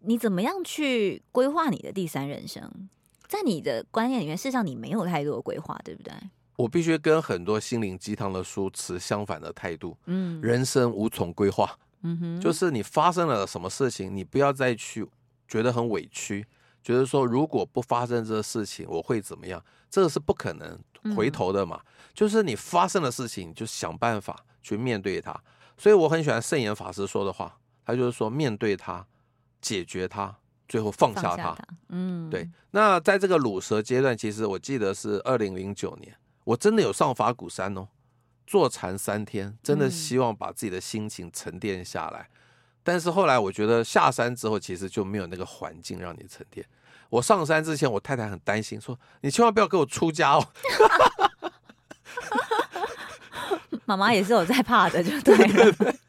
[0.00, 2.88] 你怎么样去规划你的第三人生？
[3.26, 6.12] 在你的观念里面，事实上你没有太多的规划，对不对？
[6.56, 9.96] 我必须跟很多心灵鸡汤的书持相反的态度。
[10.06, 11.78] 嗯，人生无从规划。
[12.02, 15.06] 嗯哼，就是你发生了什么事情，你不要再去
[15.46, 16.46] 觉得很委屈，
[16.82, 19.62] 觉得说如果不发生这个事情，我会怎么样？
[19.90, 20.78] 这个是不可能
[21.14, 21.80] 回头的嘛。
[21.84, 25.38] 嗯、就是你发生的事情，就想办法去面对它。
[25.76, 29.06] 所以我很喜欢圣严法师说的话，他就是说面对它。
[29.60, 30.36] 解决它，
[30.68, 31.36] 最后放下它。
[31.36, 32.48] 下嗯，对。
[32.70, 37.88] 那在这个卤蛇阶段，其实我记得是二零零九年，我真的有上法鼓山哦，
[38.46, 42.28] 坐禅三天，真的希望把自己的心情沉淀下来。
[42.32, 42.36] 嗯、
[42.82, 46.66] 但是后来我觉得下山之后，其实就没有那个环境让你沉淀。
[47.10, 50.46] 我上山之前，我太太很担心，说：“你千万不要给我出家哦。
[53.86, 55.94] ”妈妈也是有在怕的，就对了。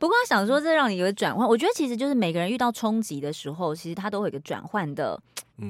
[0.00, 1.46] 不过他想说，这让你有个转换。
[1.46, 5.22] 我觉得其实就是每个人遇到冲击的时候，其实他都会有一个转换的，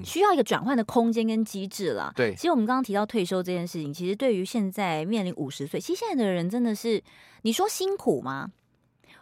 [0.05, 2.13] 需要一个转换的空间跟机制啦。
[2.15, 7.03] 对，其实我们刚刚提到退休这件事情，其实对于现在面临五十岁，其实现在的人真的是，
[7.43, 8.49] 你说辛苦吗？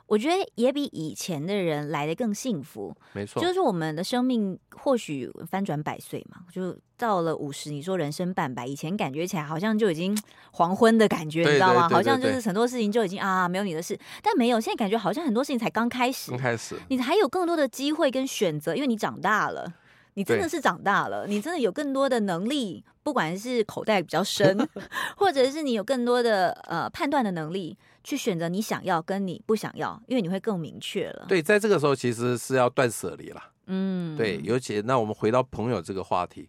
[0.09, 10.19] 我觉得也比以前的人来的更幸福，没错，就是我们的生命或许翻转百岁嘛，就到了五十，你说人生半百，以前感觉起来好像就已经
[10.53, 11.87] 黄昏的感觉，你知道吗？
[11.91, 19.71] 好像就是很多事情就已经啊没有你的事，但没有，现在感觉好像很多事情才刚开始，刚开始，你还有更多的机会跟选择，因为你长大了，
[20.19, 24.69] 你真的是长大了，你真的有更多的能力，不管是口袋比较深，
[25.17, 27.79] 或者是你有更多的呃判断的能力。
[28.05, 31.27] 去选择你想要跟你不想要，因为你会更明确了。
[31.29, 33.43] 对，在这个时候其实是要断舍离了。
[33.67, 36.49] 嗯，对，尤其那我们回到朋友这个话题，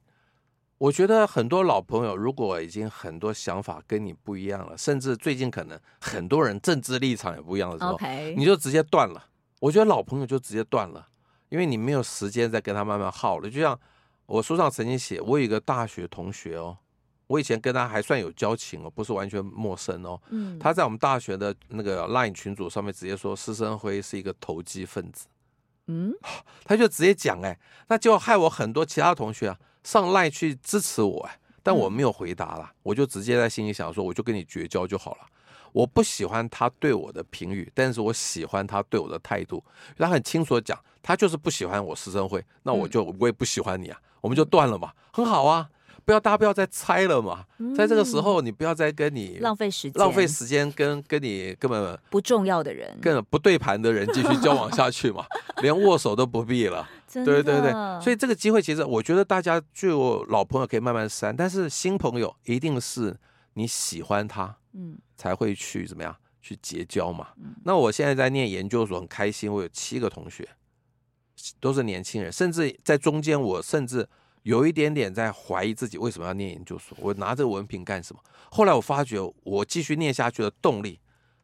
[0.78, 8.00] 我觉得很多老朋友如果已经很多想法跟你不一样了，甚至最近可能很多人政治立场也不一样的时候
[8.38, 9.26] 你就直接断了。
[9.60, 11.08] 我觉得老朋友就直接断了，
[11.50, 13.50] 因为你没有时间再跟他慢慢耗了。
[13.50, 13.78] 就像
[14.26, 16.78] 我书上曾经写，我有一个大学同学哦。
[17.28, 20.20] 我以前跟他还算有交情哦，不是完全陌生哦。
[20.30, 25.28] 嗯，他在我们大学的那个 Line 群组上面直接说施生辉是一个投机分子。
[25.86, 26.12] 嗯，
[26.66, 35.28] 他就直接讲哎，那就害我很多其他同学啊上 Line 去支持我哎，但我没有回答了，我就直接在心里想说，我就跟你绝交就好了。
[35.72, 39.64] 我不喜欢他对我的评语，但是我喜欢他对我的态度。
[39.96, 45.70] 他很清楚的讲，他就是不喜欢我师生会，那我就我也不喜欢你啊，我们就断了嘛，很好啊。
[46.06, 47.46] 不要，大家不要再猜了嘛！
[47.78, 55.24] 在这个时候，你不要再跟你浪费时间，浪费时间跟跟你根本不重要的人，跟不对盘的人继续交往下去嘛，
[55.62, 56.90] 连握手都不必了。
[57.14, 63.16] 对对对，所以这个机会，其实我觉得大家就老朋友可以慢慢删，但是新朋友一定是
[63.54, 67.28] 你喜欢他，嗯，才会去怎么样去结交嘛。
[67.64, 70.48] 那我现在在念研究所，很开心，我有七个同学
[71.60, 74.08] 都是年轻人，甚至在中间，我甚至。
[74.44, 78.22] 有一点点在怀疑自己为什么要念研究所，我拿这个文凭干什么？
[78.50, 80.98] 后来我发觉，我继续念下去的动力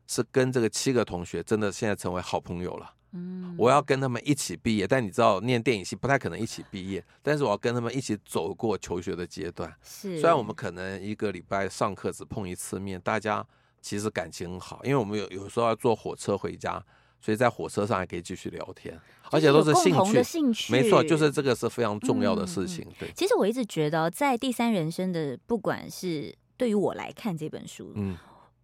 [0.08, 2.93] 是跟这个七个同学真的现在成为好朋友了。
[3.12, 9.71] 嗯，我要跟他们一起毕业，但你知道，念电影系不太可能一起毕业，但是我要跟他们一起走过求学的阶段。
[9.84, 13.45] 是，虽然我们可能一个礼拜上课只碰一次面，大家
[13.81, 16.84] 其实感情很好，因为我们有有时候要坐火车回家，
[17.25, 18.95] 所以在火车上还可以继续聊天，
[19.31, 22.85] 而且都是兴趣，兴趣没错，就是这个是非常重要的事情。
[22.99, 28.15] 对，其实我一直觉得，在第三人生的，不管是对于我来看这本书，嗯。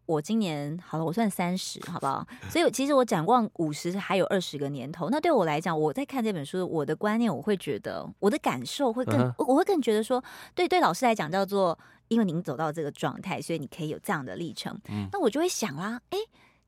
[0.06, 2.28] 我今年好了，我算三十，好不好？
[2.52, 5.10] 所以其实我展望五十还有二十个年头。
[5.10, 11.78] 那对我来讲，我在看这本书，我的观念我会觉得，我的感受会更，嗯、我会更觉得说，对对，老师来讲叫做，
[12.10, 14.78] 因为您走到这个状态，所以你可以有这样的历程。
[14.90, 16.18] 嗯、那我就会想啦，哎。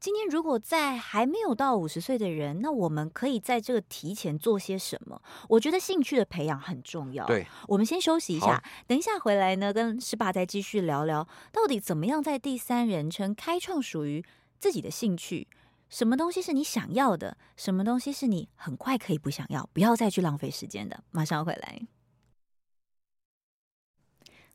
[0.04, 5.22] 今天如果在还没有到五十岁的人，那我们可以在这个提前做些什么？
[5.48, 7.26] 我觉得兴趣的培养很重要。
[7.26, 14.22] 对，我们先休息一下，等一下回来呢，跟师爸再继续聊聊，到底怎么样在第三人称开创属于
[14.60, 15.48] 自己的兴趣？
[15.88, 17.38] 什么东西是你想要的？
[17.56, 19.70] 什么东西是你很快可以不想要？
[19.72, 21.02] 不要再去浪费时间的。
[21.12, 21.82] 马上回来。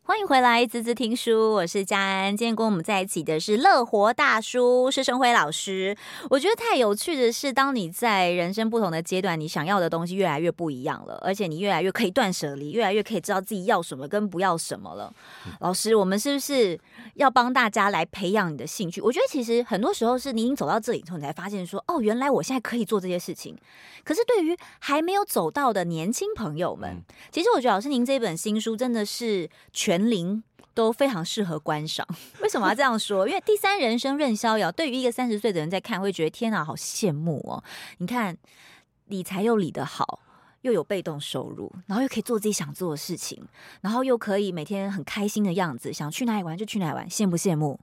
[0.09, 2.35] 欢迎回来，滋滋听书，我是佳安。
[2.35, 5.94] 今天跟我们在一起的是乐活大叔是生辉老师。
[6.31, 15.12] 我觉得太有趣的是，当你在人生不同的阶段，你想要的东西越来越不一样了，而且你越来越可以断舍离，越来越可以知道自己要什么跟不要什么了。
[15.47, 16.81] 嗯、老师，我们是不是
[17.16, 19.03] 要帮大家来培养你的兴趣？
[19.03, 23.55] 我觉得其实很多时候是你已经走到这里之后，你才发现说，哦，原来我现在可以做这些事情。
[24.05, 29.97] 可是对于还没有走到的年轻朋友们，嗯、其实我觉得老师您这本新书真的是全。
[29.98, 30.42] 年龄
[30.74, 32.06] 都非常适合观赏。
[32.40, 33.26] 为什么要这样说？
[33.26, 37.62] 因为第三人生任逍遥，对于一个三十岁的人在看，会觉得天哪，好羡慕哦！
[37.98, 38.37] 你看，
[39.06, 40.20] 理财又理得好，
[40.62, 43.42] 又有被动收入，然后又可以做自己想做的事情，
[43.80, 47.80] 然后又可以每天很开心的样子，想去哪里玩就去哪里玩，羡不羡慕？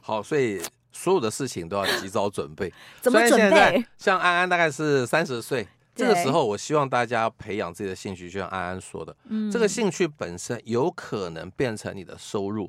[0.00, 2.72] 好，所以所有的事情都要及早准备。
[3.02, 3.84] 怎么准备？
[3.98, 5.68] 像安安大概是三十岁。
[5.94, 12.68] 这个时候，我希望大家培养自己的兴趣，就像安安说的，嗯，这个兴趣本身有可能变成你的收入。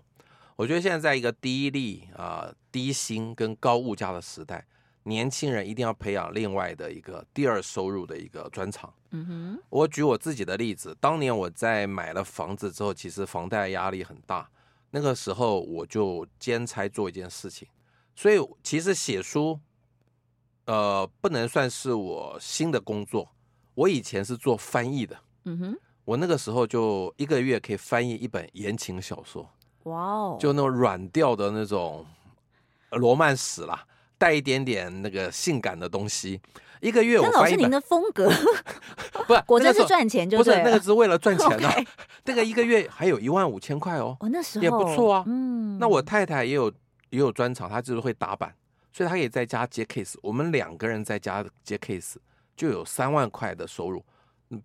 [0.55, 4.65] 我觉得现在在一个低利啊、低薪跟高物价的时代，
[5.03, 8.93] 年轻人一定要培养另外的一个第二收入的一个专长。
[9.09, 14.49] 嗯哼，我举我自己的例子，当年我在买了房子之后，其实房贷压力很大，
[14.91, 17.67] 那个时候我就兼差做一件事情，
[18.15, 19.59] 所以其实写书。
[20.65, 23.29] 呃，不能算是我新的工作。
[23.75, 29.49] 我以前是做翻译的，嗯哼，我那个时候就一个月可以翻译一本言情小说，
[29.83, 32.05] 哇哦，就那种软调的那种
[32.91, 33.85] 罗曼史啦，
[34.17, 36.39] 带一点点那个性感的东西。
[36.81, 38.29] 一个月我翻译，老师您的风格
[39.27, 41.67] 不是，果真是赚钱就，不是那个是为了赚钱的。
[41.67, 41.87] Okay
[42.25, 45.23] 那个一个月还有一万五千块哦，哦，那时候也不错啊。
[45.27, 46.71] 嗯，那我太太也有
[47.09, 48.53] 也有专长，她就是会打板。
[48.95, 52.15] 所以他可以在家接 case，我们两个人在家接 case
[52.55, 54.01] 就有三万块的收入，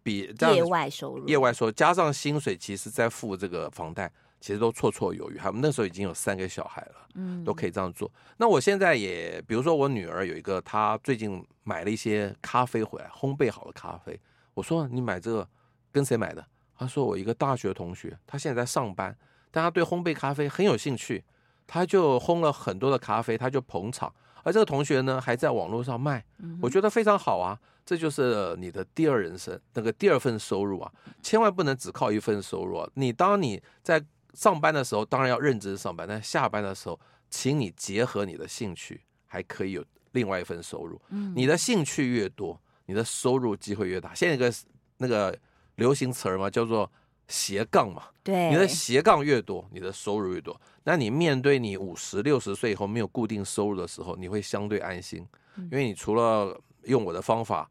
[0.04, 4.08] 比这样业外收入，业外收入加上薪水，其实在付这个房贷，
[4.40, 5.36] 其实都绰绰有余。
[5.36, 8.08] 他们那时候已经有三个小孩了，嗯，都可以这样做。
[8.36, 14.16] 那我现在也，比如说我女儿有一个，她最近买了一些咖啡回来，烘焙好的咖啡。
[14.54, 15.48] 我说你买这个
[15.90, 16.46] 跟谁买的？
[16.78, 19.18] 她说我一个大学同学，她现在在上班，
[19.50, 21.24] 但她对烘焙咖啡很有兴趣。
[21.72, 26.24] 他就烘了很多的咖啡，他就捧场，而这个同学呢还在网络上卖，
[26.60, 27.56] 我觉得非常好啊，
[27.86, 32.90] 这就是你的第二人生，那个第二份收入啊，千万不能只靠一份收入啊。
[32.94, 34.04] 你当你在
[34.34, 36.98] 上班的时候，当然要认真上班，但下班的时候，
[37.30, 41.00] 请你结合你的兴趣，还可以有另外一份收入。
[41.36, 44.12] 你的兴趣越多，你的收入机会越大。
[44.12, 44.52] 现在一个
[44.96, 45.38] 那个
[45.76, 46.90] 流行词儿嘛，叫做。
[47.30, 50.60] 斜杠嘛，对，你的斜杠越多，你的收入越多。
[50.82, 55.24] 那你面对你五十六十岁以后没有固定收入的时候，你会相对安心，
[55.56, 57.70] 因为你除了用我的方法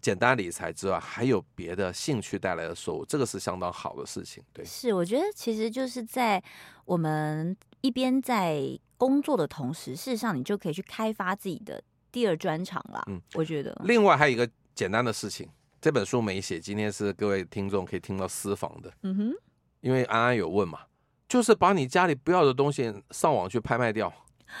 [0.00, 4.42] 简单理财之外，还有别的兴趣带来的收入，这个是相当好的事情。
[4.52, 6.42] 对，是我觉得其实就是在
[6.84, 8.62] 我们一边在
[8.96, 13.02] 工作的同时，事实上你就可以去开发自己的第二专长啦。
[13.08, 15.48] 嗯，我觉得另外还有一个简单的事情。
[15.82, 18.92] 这本书没写，今天是各位听众可以听到私房的。
[19.02, 19.32] 嗯哼，
[19.80, 20.78] 因为安安有问嘛，
[21.28, 24.10] 就是把你家里不要的东西上网去拍卖掉，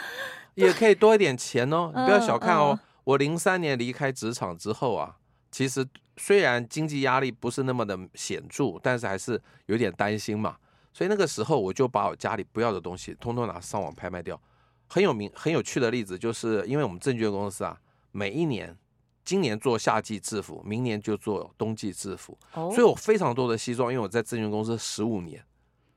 [0.56, 1.92] 也可以多一点钱哦。
[1.94, 2.76] 你不要小看哦。
[3.04, 5.16] 我零三年离开职场之后啊，
[5.52, 10.56] 其实虽然经济压力不是那么的显著，但是还是有点担心嘛。
[10.92, 14.40] 所以那个时候我就把我家里不要的东西通通拿上网拍卖掉。
[14.88, 17.78] 很有名、很有趣的例子，就是因为我们证券公司啊，
[18.10, 18.76] 每一年。
[19.24, 25.44] 今年做夏季制服，明年就做冬季制服，所以我非常多的西装，因为我在咨询公司十五年，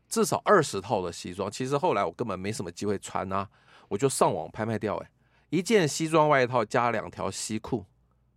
[0.08, 1.50] 至少二十套的西装。
[1.50, 3.50] 其实后来我根本没什么机会穿啊，
[3.88, 4.96] 我就上网拍卖掉。
[4.98, 5.10] 哎，
[5.50, 7.86] 一件西装外套加两条西裤，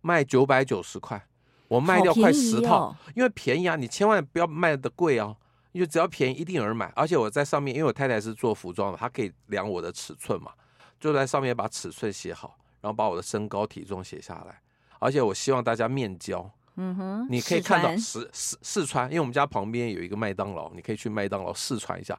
[0.01, 1.27] 卖九百九十块，
[1.67, 5.35] 我卖掉快十套，因为便宜啊，你千万不要卖的贵啊。
[5.71, 6.91] 因为只要便宜，一定有人买。
[6.95, 10.51] 而且我在上面，因为我太太是做服装的，她可以量我的尺寸嘛，
[10.99, 14.59] 就在上面把尺寸写好，然后把我的身高体重写下来。
[14.99, 22.17] 而且我希望大家面交，嗯哼，你可以看到试试试穿，因为我们家旁边有一个麦当劳，你可以去麦当劳试穿一下，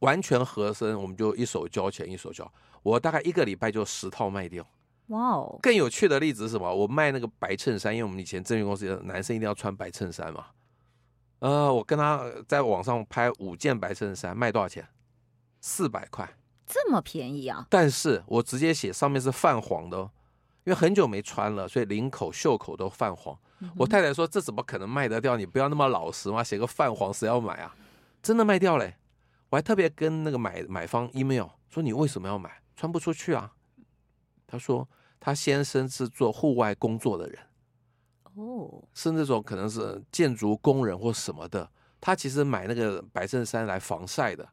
[0.00, 2.50] 完全合身，我们就一手交钱一手交。
[2.82, 4.66] 我大概一个礼拜就十套卖掉。
[5.08, 5.58] 哇哦！
[5.62, 6.74] 更有趣的例子是什么？
[6.74, 10.46] 我卖那个白衬衫，因为我们以前证券公司男生一定要穿白衬衫嘛。
[11.38, 14.86] 呃，我跟他在网上拍五件白衬衫，卖多少钱？
[15.60, 16.28] 四百块，
[16.66, 17.66] 这么便宜啊！
[17.70, 20.10] 但是我直接写上面是泛黄的，
[20.66, 23.38] 因为很久没穿了，所以领口、袖口都泛黄。
[23.60, 25.36] 嗯、我太太说：“这怎么可能卖得掉？
[25.36, 27.74] 你不要那么老实嘛，写个泛黄谁要买啊？”
[28.20, 28.96] 真的卖掉嘞！
[29.48, 32.50] 我还特别跟那个买买方 email 说：“你为什么要买？
[32.74, 33.52] 穿不出去啊？”
[34.46, 34.86] 他说
[35.20, 37.38] ：“他先生是做户外工作的人。”
[38.34, 44.46] 哦，是那种可能是建筑工人或什么的，他其实买那个白衬衫来防晒的，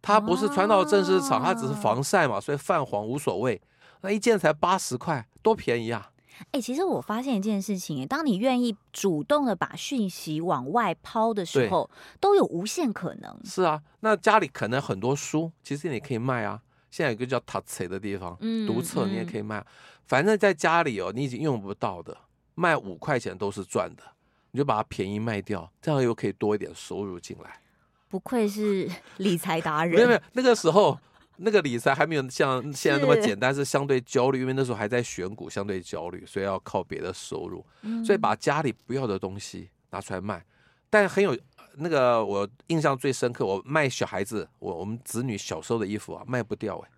[0.00, 3.60] 他不是穿到正式场，他只是防晒嘛，所以泛黄无所谓。
[4.00, 6.10] 那一件才八十块，多便宜啊！
[6.46, 11.88] 哎、欸，其实我发现一件事情，当你愿意主动的把讯息往外抛的时候，
[12.18, 13.38] 都有无限可能。
[13.44, 16.60] 是啊，那家里可能很多书，其实你可以卖啊。
[16.90, 19.66] 现在有一个叫塔册的地方，嗯，读册你也可以卖，嗯、
[20.06, 22.16] 反正在家里哦，你已经用不到的。
[22.54, 24.02] 卖五块钱都是赚的，
[24.50, 27.60] 你就把它便宜卖掉，这样又可以多一点收入进来。
[28.08, 29.94] 不愧是 理财达人。
[29.94, 30.98] 没有没有，那个时候
[31.44, 37.64] 那个理财还没有像现在那么简单，是相对焦虑，因为那时候还在选股，相对焦虑，所以要靠别的收入。
[38.04, 40.44] 所以把家里不要的东西拿出来卖，
[40.88, 41.36] 但很有
[41.76, 46.90] 那个我印象最深刻，我卖小孩子，我我们子女小时候的衣服啊，卖不掉哎。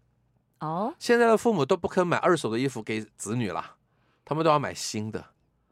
[0.60, 3.76] 哦，现在的父母都不肯买二手的衣服给子女了，
[4.24, 5.24] 他们都要买新的。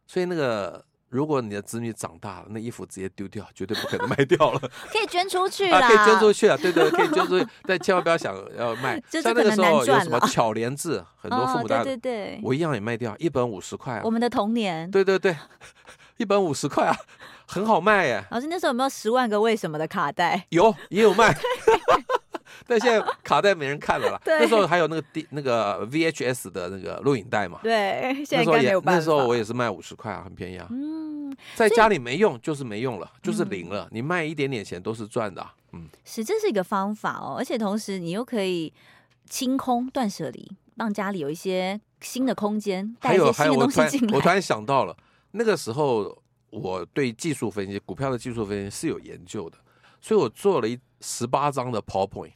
[0.07, 4.59] 所以那个，如果你的子女长大了，那衣服直接丢掉，绝对不可能卖掉了。
[4.91, 8.99] 可以捐出去啦，啊，可以捐出去啊，对对，可以捐出去，但千万不要想要卖。
[9.13, 14.01] 像那个时候有什么巧连字，很多父母大，对对对，我一样也卖掉，一本五十块。
[14.03, 14.91] 我们的童年。
[14.91, 15.37] 对对对，
[16.17, 16.97] 一本五十块啊，
[17.47, 18.25] 很好卖耶。
[18.31, 20.47] 老师那时候有没有十万个为什么的卡带？
[20.49, 21.37] 有，也有卖。
[22.67, 24.21] 但现在卡带没人看了啦。
[24.27, 27.61] 那时候还有那个 D 那个 VHS 的那个录影带嘛。
[27.63, 28.99] 对，现在应该没有办法。
[28.99, 30.67] 那时候我也是卖五十块啊，很便宜啊。
[30.71, 33.89] 嗯，在家里没用就是没用了，就是零了。
[33.91, 35.47] 你卖一点点钱都是赚的。
[35.73, 38.73] 嗯，是，这是一个方法哦，而且同时你又可以
[39.29, 44.17] 清空断舍离，让家里有一些新的空间，带一些新的东西进来。
[44.17, 44.95] 我突然想到了，
[45.31, 49.57] 那个时候我对技术分析、股票的技术分析是有研究的，
[50.01, 52.33] 所以我做了一十八张的 PowerPoint。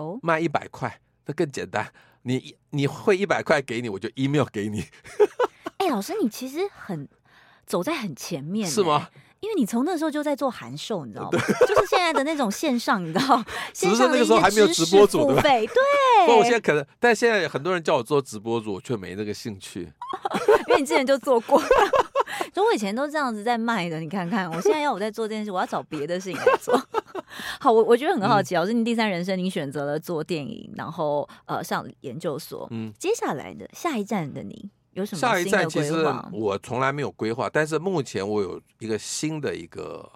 [0.00, 1.92] 哦，卖一百块，那更简单。
[2.22, 4.84] 你你会一百块给你，我就 email 给你。
[5.78, 7.08] 哎、欸，老师，你其实很
[7.66, 9.08] 走在很前面，是吗？
[9.40, 11.38] 因为你从那时候就在做函授，你知道吗？
[11.66, 13.42] 就是现在的那种线上，你知道，
[13.72, 15.42] 线上那个时候还没有直播主，对吧？
[15.42, 15.66] 对。
[16.26, 19.90] 不过我现在可能，但现在很多人叫我做直播主，我却没那个兴趣。
[20.68, 21.58] 因为你之前就做过，
[22.52, 23.98] 所以我以前都这样子在卖的。
[23.98, 26.78] 你看看，我现在要我在做这件事，我要找别的事情来做。
[27.60, 35.20] 好，我我觉得很好奇，老师，你第三人生，你选择了做电影，然后呃上研究所，嗯，接下来的下一站的你有什么？
[35.20, 35.94] 下一站其实
[36.32, 40.10] 我从来没有规划，但是目前我有一个新的一个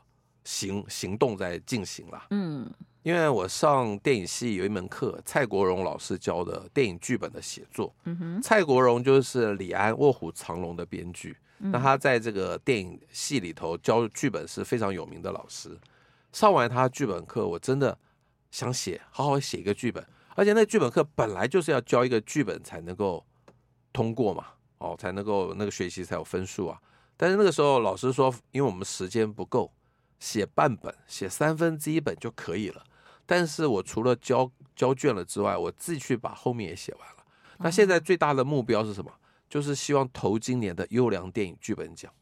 [0.45, 2.69] 行行动在进行了，嗯，
[3.03, 15.79] 因为我上电影系有一门课，蔡国荣老师教的电影剧本的写作，嗯哼，蔡国荣就是李安《卧虎藏龙》的编剧，那他在这个电影系里头教剧本是非常有名的老师。
[16.35, 17.97] 上完他剧本课，我真的
[18.51, 20.05] 想写，好好写一个剧本。
[20.35, 23.24] 而且那剧本课本来就是要教一个剧本才能够
[23.93, 26.76] 通过嘛，哦，才能够那个学习才有分数啊。
[27.16, 29.72] 但是那个时候老师说，因为我们时间不够，
[30.18, 32.82] 写半本，写三分之一本就可以了。
[33.24, 37.24] 但是我除了交交卷了之外，我自己去把后面也写完了。
[37.59, 39.12] 那现在最大的目标是什么？
[39.49, 42.12] 就是希望投今年的优良电影剧本奖。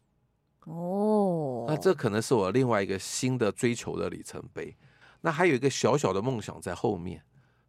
[0.64, 4.76] 哦，那这可能是我另外一个新的追求的里程碑。
[5.22, 7.22] 那还有一个小小的梦想在后面。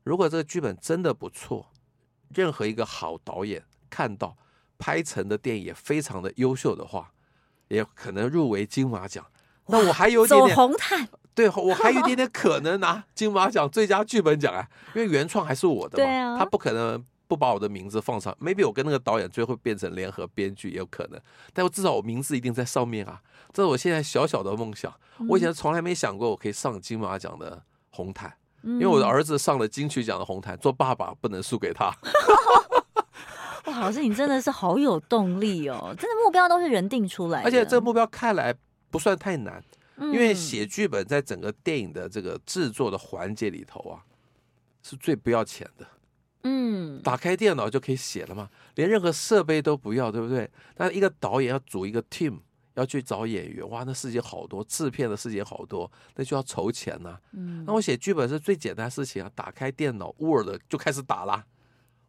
[0.04, 1.72] 如果这个剧本真的不错，
[2.30, 4.38] 任何一个好导演看到
[4.78, 7.14] 拍成的电影也非常的优秀的话，
[7.70, 9.26] 也可能入围金马奖。
[9.68, 17.04] 那我还有点点走红毯，对，我还有一点点可能拿金马奖最佳剧本奖啊，因为原创还是我的嘛， 他不可能。
[17.34, 21.20] 不把我的名字放上，maybe 我跟那个导演最后变成联合编剧也有可能，
[21.52, 23.20] 但我至少我名字一定在上面啊！
[23.52, 24.94] 这是我现在小小的梦想。
[25.28, 28.32] 我以前从来没想过我可以上金马奖的红毯，
[28.62, 31.92] 因为我的儿子上了金曲奖的红毯，做爸爸不能输给他。
[33.66, 35.96] 哇，老师你真的是好有动力哦！
[35.98, 38.54] 真的目标都是人定出来的，而且这个目标看来
[38.92, 39.64] 不算太难，
[39.98, 44.06] 因为写剧本在整个电影的这个制作的环节里头啊，
[44.84, 45.88] 是最不要钱的。
[46.44, 50.50] 嗯，打开电脑就可以写了嘛，连任何设备都不要，对不对？
[50.76, 52.40] 但一个导演要组一个 team，
[52.74, 57.22] 要去找演员，哇，那事情好多，制片的事情好多，那就要筹钱呐、啊。
[57.32, 61.46] 嗯，那我写剧本是最简单的事情啊，打开电脑 Word 就开始打啦。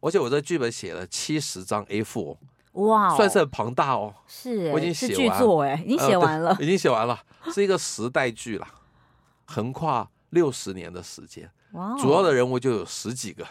[0.01, 2.37] 而且我这剧本写了七十张 A4，
[2.73, 4.13] 哇，算是很庞大哦。
[4.27, 7.17] 是，我已经写完，哎，已经写完了，已经写完了，
[7.53, 8.67] 是一个时代剧啦，
[9.45, 11.49] 横跨六十年的时间。
[11.71, 13.47] 哇，主要的人物就有十几个。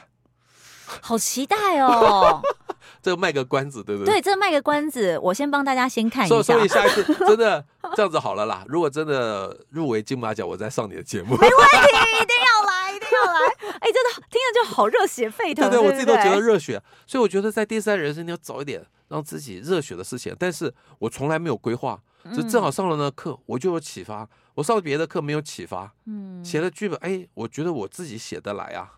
[1.00, 2.40] 好期待哦！
[3.02, 4.14] 这个卖个关子，对不对？
[4.14, 6.42] 对，这个卖个关子，我先帮大家先看一下。
[6.42, 7.64] 所以下一次真的
[7.94, 8.64] 这样子好了啦。
[8.68, 11.36] 如果真的入围金马奖，我再上你的节目。
[11.36, 11.52] 没问题，
[12.22, 13.74] 一定要来，一定要来。
[13.80, 15.68] 哎，真的听着就好热血沸腾。
[15.70, 16.82] 对对，我自己都觉得热血。
[17.06, 20.34] 所以我觉得在第三人生，你要早一点让自己热血的事情。
[20.38, 21.98] 但是我从来没有规划，
[22.34, 24.26] 就正好上了那课，我就有启发。
[24.54, 28.92] 我上了别的课没有启发，嗯，写了剧本，哎，我觉得我自己写得来啊。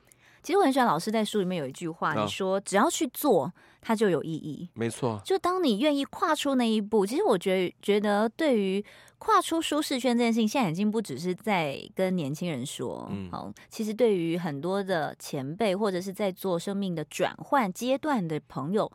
[0.47, 4.69] 其实我很喜欢老师在书里面有一句话，你说只要去做，它就有意义。
[4.75, 8.85] 没错，就当你愿意跨出那一步，其实我觉得觉得对于
[9.19, 18.89] 跨出舒适圈这件事情，现在已经不只是在跟年轻人说，嗯，好，其实对于很多的前辈或者是在做生命的转换阶段的朋友，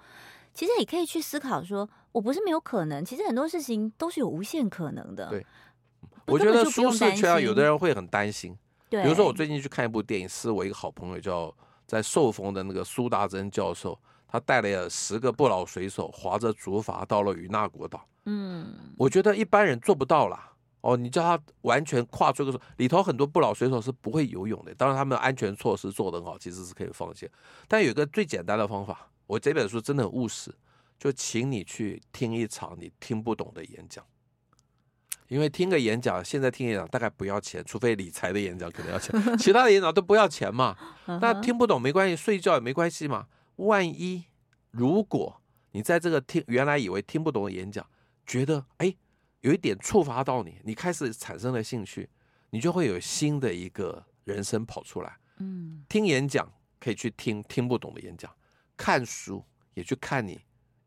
[0.54, 5.28] 其实也可以去思考说，我不是没有可能，其实很多事情都是有无限可能的。
[5.28, 5.45] 对，
[6.28, 8.58] 我觉得舒适圈有的人会很担心。
[8.92, 11.56] 对比如说，我最近去看一部电影，是我一个好朋友叫
[11.88, 18.06] 在受封的那个苏达珍教授，他带了十个不老水手，划着竹筏到了与那国岛。
[18.26, 20.52] 嗯，我觉得一般人做不到啦。
[20.82, 24.76] 哦，你叫他完全跨出一个，里头很多不老水手是不会游泳的。
[24.76, 27.30] 当然，他们的安全措施做得很好，其实是可以放心。
[27.68, 30.54] 但有一个最简单的方法，我这本书真的很务实，
[30.98, 34.04] 就请你去听一场你听不懂的演讲。
[35.32, 40.76] 因为听个演讲，现在听演讲大概不要钱，除非理财的演讲可能要钱，其他的演讲都不要钱嘛。
[41.22, 43.28] 那听不懂没关系，睡觉也没关系嘛。
[43.56, 44.26] 万一
[44.72, 47.88] 如果你在这个听原来以为听不懂的演讲，
[48.26, 48.94] 觉得哎
[49.40, 52.10] 有一点触发到你，你开始产生了兴趣，
[52.50, 55.18] 你就会有新的一个人生跑出来。
[55.38, 58.30] 嗯，听演讲可以去听听不懂的演讲，
[58.76, 60.42] 看书也去看你。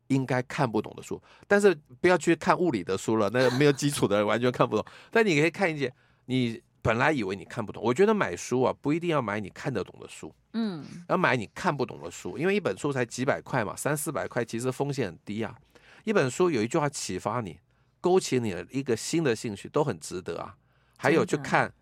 [0.07, 4.85] 应该看不懂的书，但是不要去看物理的书了，那个 没有基础的人完全看不懂。
[5.09, 5.91] 但你可以看一些
[6.25, 7.81] 你本来以为你看不懂。
[7.83, 15.55] 我觉得买书啊，不一定要买你看得懂的书，嗯，要买你看不懂的书，因为一本书才几百块嘛，三四百块，其实风险很低啊。
[16.03, 17.57] 一本书有一句话启发你，
[17.99, 20.55] 勾起你的一个新的兴趣，都很值得啊。
[20.97, 21.73] 还有去看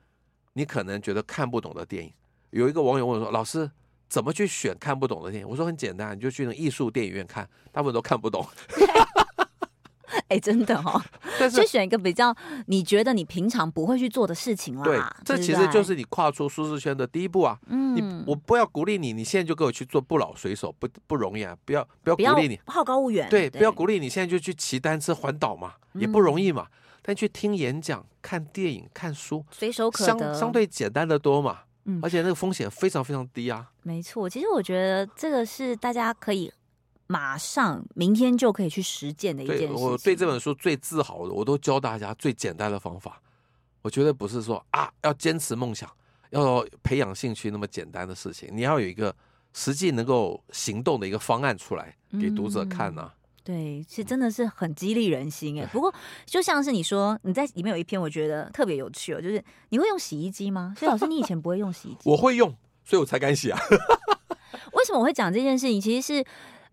[0.54, 2.14] 你可能觉得看不懂的电影。
[2.52, 3.70] 有一个网友问我说：“老师。”
[4.14, 5.50] 怎么去选看不懂的电影？
[5.50, 8.46] 我说很简单，你就去那艺术电影院看，大部分都看不懂。
[10.30, 11.02] 哎，真的哦，
[11.40, 12.32] 但是就选一个比较
[12.68, 14.84] 你觉得你平常不会去做的事情啦。
[14.84, 17.58] 对，这其实就是你跨出舒适圈的第一步啊。
[17.66, 21.58] 嗯，你我不要鼓励你，你现在就给我去做不老水手，不不容易啊！
[21.66, 23.28] 不要不要鼓励你好高骛远。
[23.32, 26.68] 对，对不要鼓励你现在就去骑单车环岛嘛，也不容易嘛。
[26.70, 31.62] 嗯、但去听演讲、看电影、看书，随手可得，相相对简单的多嘛。
[31.86, 33.72] 嗯，而且那个风险非常非常低啊。
[33.82, 36.52] 没错，其实我觉得这个是大家可以
[37.08, 39.74] 马上明天就可以去实践的一件事。
[39.74, 43.22] 我对这本书最自豪的，我都教大家最简单的方法。
[43.82, 45.90] 我觉得不是说啊要坚持梦想，
[46.30, 49.14] 要培养兴趣那么简单的事情，你要有一个
[49.54, 53.14] 实际能够行动的一个方案出来给读者看呢、啊。
[53.14, 55.66] 嗯对，其实真的是很激励人心哎。
[55.66, 55.94] 不过，
[56.26, 60.74] 就像是你说，你在里面有一篇，我觉得特别有趣哦，就是你会用洗衣机吗？
[60.78, 62.10] 所以老师，你以前不会用洗衣 机？
[62.10, 63.60] 我会用，所以我才敢洗啊。
[64.74, 65.82] 为什么我会讲这件事情？
[65.82, 66.26] 其实是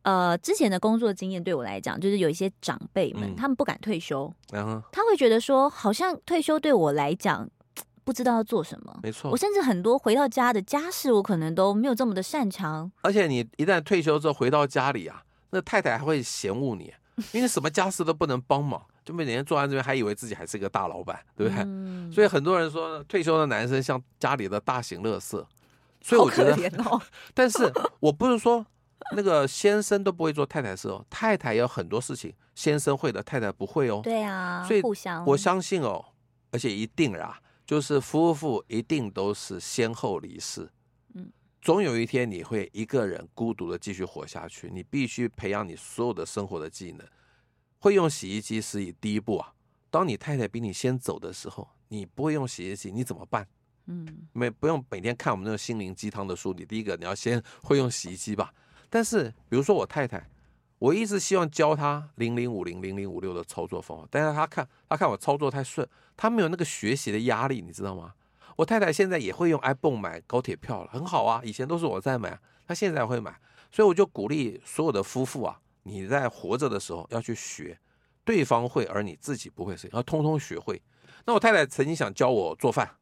[0.03, 7.51] 呃，之前的工作经验对我来讲，就是有一些长辈们，嗯、他们不敢退休，嗯、他会觉得说，好像退休对我来讲，
[8.05, 9.01] 不知道要做什么。
[9.03, 12.91] 没错，我甚至很多回到家的家事，我可能都没有这么的擅长。
[13.03, 15.25] 而且你一旦退休之后回到家里啊。
[15.51, 16.93] 那太太还会嫌恶你，
[17.33, 21.63] 因为什么家事都不能帮忙，就每天坐在这边，还以为自己还是一个大老板，对不对？
[21.65, 25.45] 嗯、所以很多人说，退休的男生像家里的大型垃圾。
[26.03, 26.99] 所以我觉得，哦、
[27.35, 27.71] 但是
[28.01, 28.65] 我不是说
[29.15, 34.01] 那个先生都不会做太太事哦，太太有很多事情先生会的，太太不会哦。
[34.03, 34.81] 对啊，所以
[35.27, 36.03] 我相信哦，
[36.53, 40.67] 而且一定啊，就是夫妇一定都是先后离世。
[41.61, 47.07] 总有一天你会一个人孤独的继续活下去，你必须培养你所有的生活的技能。
[47.79, 49.53] 会用洗衣机是以第一步啊。
[49.91, 53.47] 当你太太比你先走的时候，你不会用洗衣机，你怎么办？
[53.87, 58.55] 嗯，没不用每天看我们那种心灵鸡汤的书，你第一个你要先会用洗衣机吧。
[58.89, 60.31] 但是比如说我太太，
[60.79, 65.87] 我一直希望教她零零五零零零五六的操作方法，但是她看她看我操作太顺，
[66.17, 68.15] 她没有那个学习的压力，你知道吗？
[68.61, 71.41] 我太太现在也会用 iPhone 买高铁票了，很好啊。
[71.43, 73.35] 以前都是我在买，她现在会买，
[73.73, 77.79] 所以我就鼓励所有的夫妇啊，你在活着的时候要去学，
[78.23, 80.83] 对方会而你自己不会，要通通学会。
[81.25, 82.97] 那我太太曾经想教我做饭，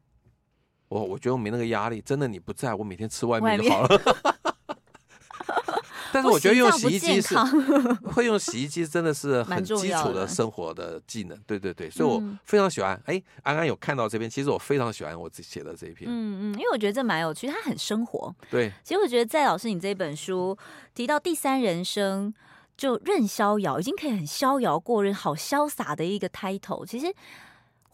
[0.87, 4.01] 我我觉得我没那个压力，真的你不在我每天吃外面就好了。
[6.13, 7.35] 但是我觉得用洗衣机是
[8.13, 11.37] 会用洗衣机，真的是很基础的生活的技能。
[11.45, 12.99] 对对对，所以我非常喜欢。
[13.05, 16.09] 哎，安安有看到这篇，其实我非常喜欢我自己写的这一篇。
[16.09, 18.35] 嗯嗯，因为我觉得这蛮有趣，它很生活。
[18.49, 20.57] 对，其实我觉得在老师你这本书
[20.93, 22.33] 提到第三人生，
[22.77, 26.85] 就任逍遥，已经可以很逍遥过日，好潇洒的一个 title。
[26.85, 27.13] 其实。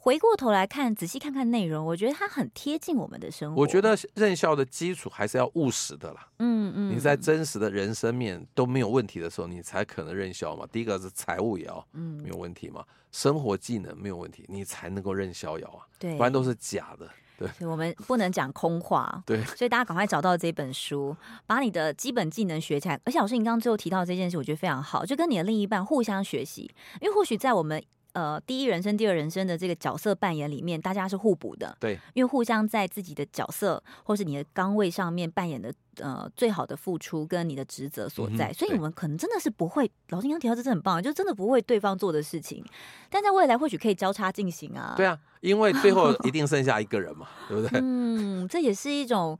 [0.06, 3.60] 回过头来看，仔细看看内容，我觉得它很贴近我们的生活。
[3.60, 6.28] 我觉得任校的基础还是要务实的啦。
[6.38, 10.64] 嗯嗯，你在真实的人生面都没有问题的时候，你才可能任逍嘛。
[10.72, 15.82] 第一个是财务也要嗯没有问题嘛，嗯、生活技能没有问题，你才能够任逍遥啊。
[15.98, 17.10] 对，不然都是假的。
[17.40, 19.24] 对，所以我们不能讲空话。
[19.26, 23.02] 对，所以大家赶快找到这本书，把你的基本技能学起来。
[23.06, 26.70] 而且老师，你刚刚最后提到这件事，我觉得非常好，就跟你的另一半互相学习，
[27.02, 27.84] 因为或许在我们。
[28.16, 31.76] 呃，第一人生、第二人生的这个角色扮演里面，大家是互补的。
[31.82, 39.84] 对，因为互相在自己的角色或是你的岗位上面扮演的呃最好的付出跟你的职责所在，嗯、所以我们可能真的是不会。
[40.12, 42.64] 老师刚刚提到这是很棒，就真的不会对方做的事情，
[43.10, 44.94] 但在未来或许可以交叉进行啊。
[44.96, 47.82] 对啊，因为最后 一定剩下一个人嘛，对不对？
[47.84, 49.38] 嗯，这也是一种。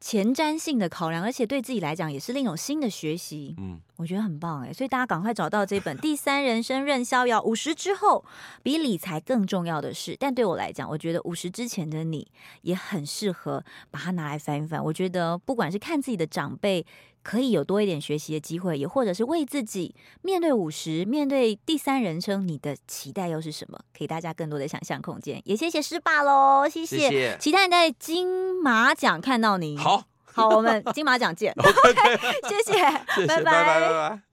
[0.00, 3.54] 前瞻性的考量，而且对自己来讲也是另一种新的学习。
[3.58, 8.24] 嗯，我觉得很棒哎，所以大家赶快找到这本《第三人生任逍遥》，五十之后
[8.62, 10.16] 比理财更重要的事。
[10.18, 12.26] 但对我来讲，我觉得五十之前的你
[12.62, 14.82] 也很适合把它拿来翻一翻。
[14.84, 16.84] 我觉得不管是看自己的长辈，
[17.26, 23.76] 可以有多一点学习的机会，也或者是为自己面对五十、面对第三人称，你的期待又是什么？
[23.92, 25.42] 给大家更多的想象空间。
[25.44, 29.76] 也谢谢师爸喽，谢谢，期待在金马奖看到你。
[29.76, 31.52] 好，好，我们金马奖见。
[31.58, 32.16] OK，
[32.48, 32.78] 谢谢，
[33.16, 33.80] 谢谢，拜拜，拜拜。
[33.80, 34.25] 拜拜。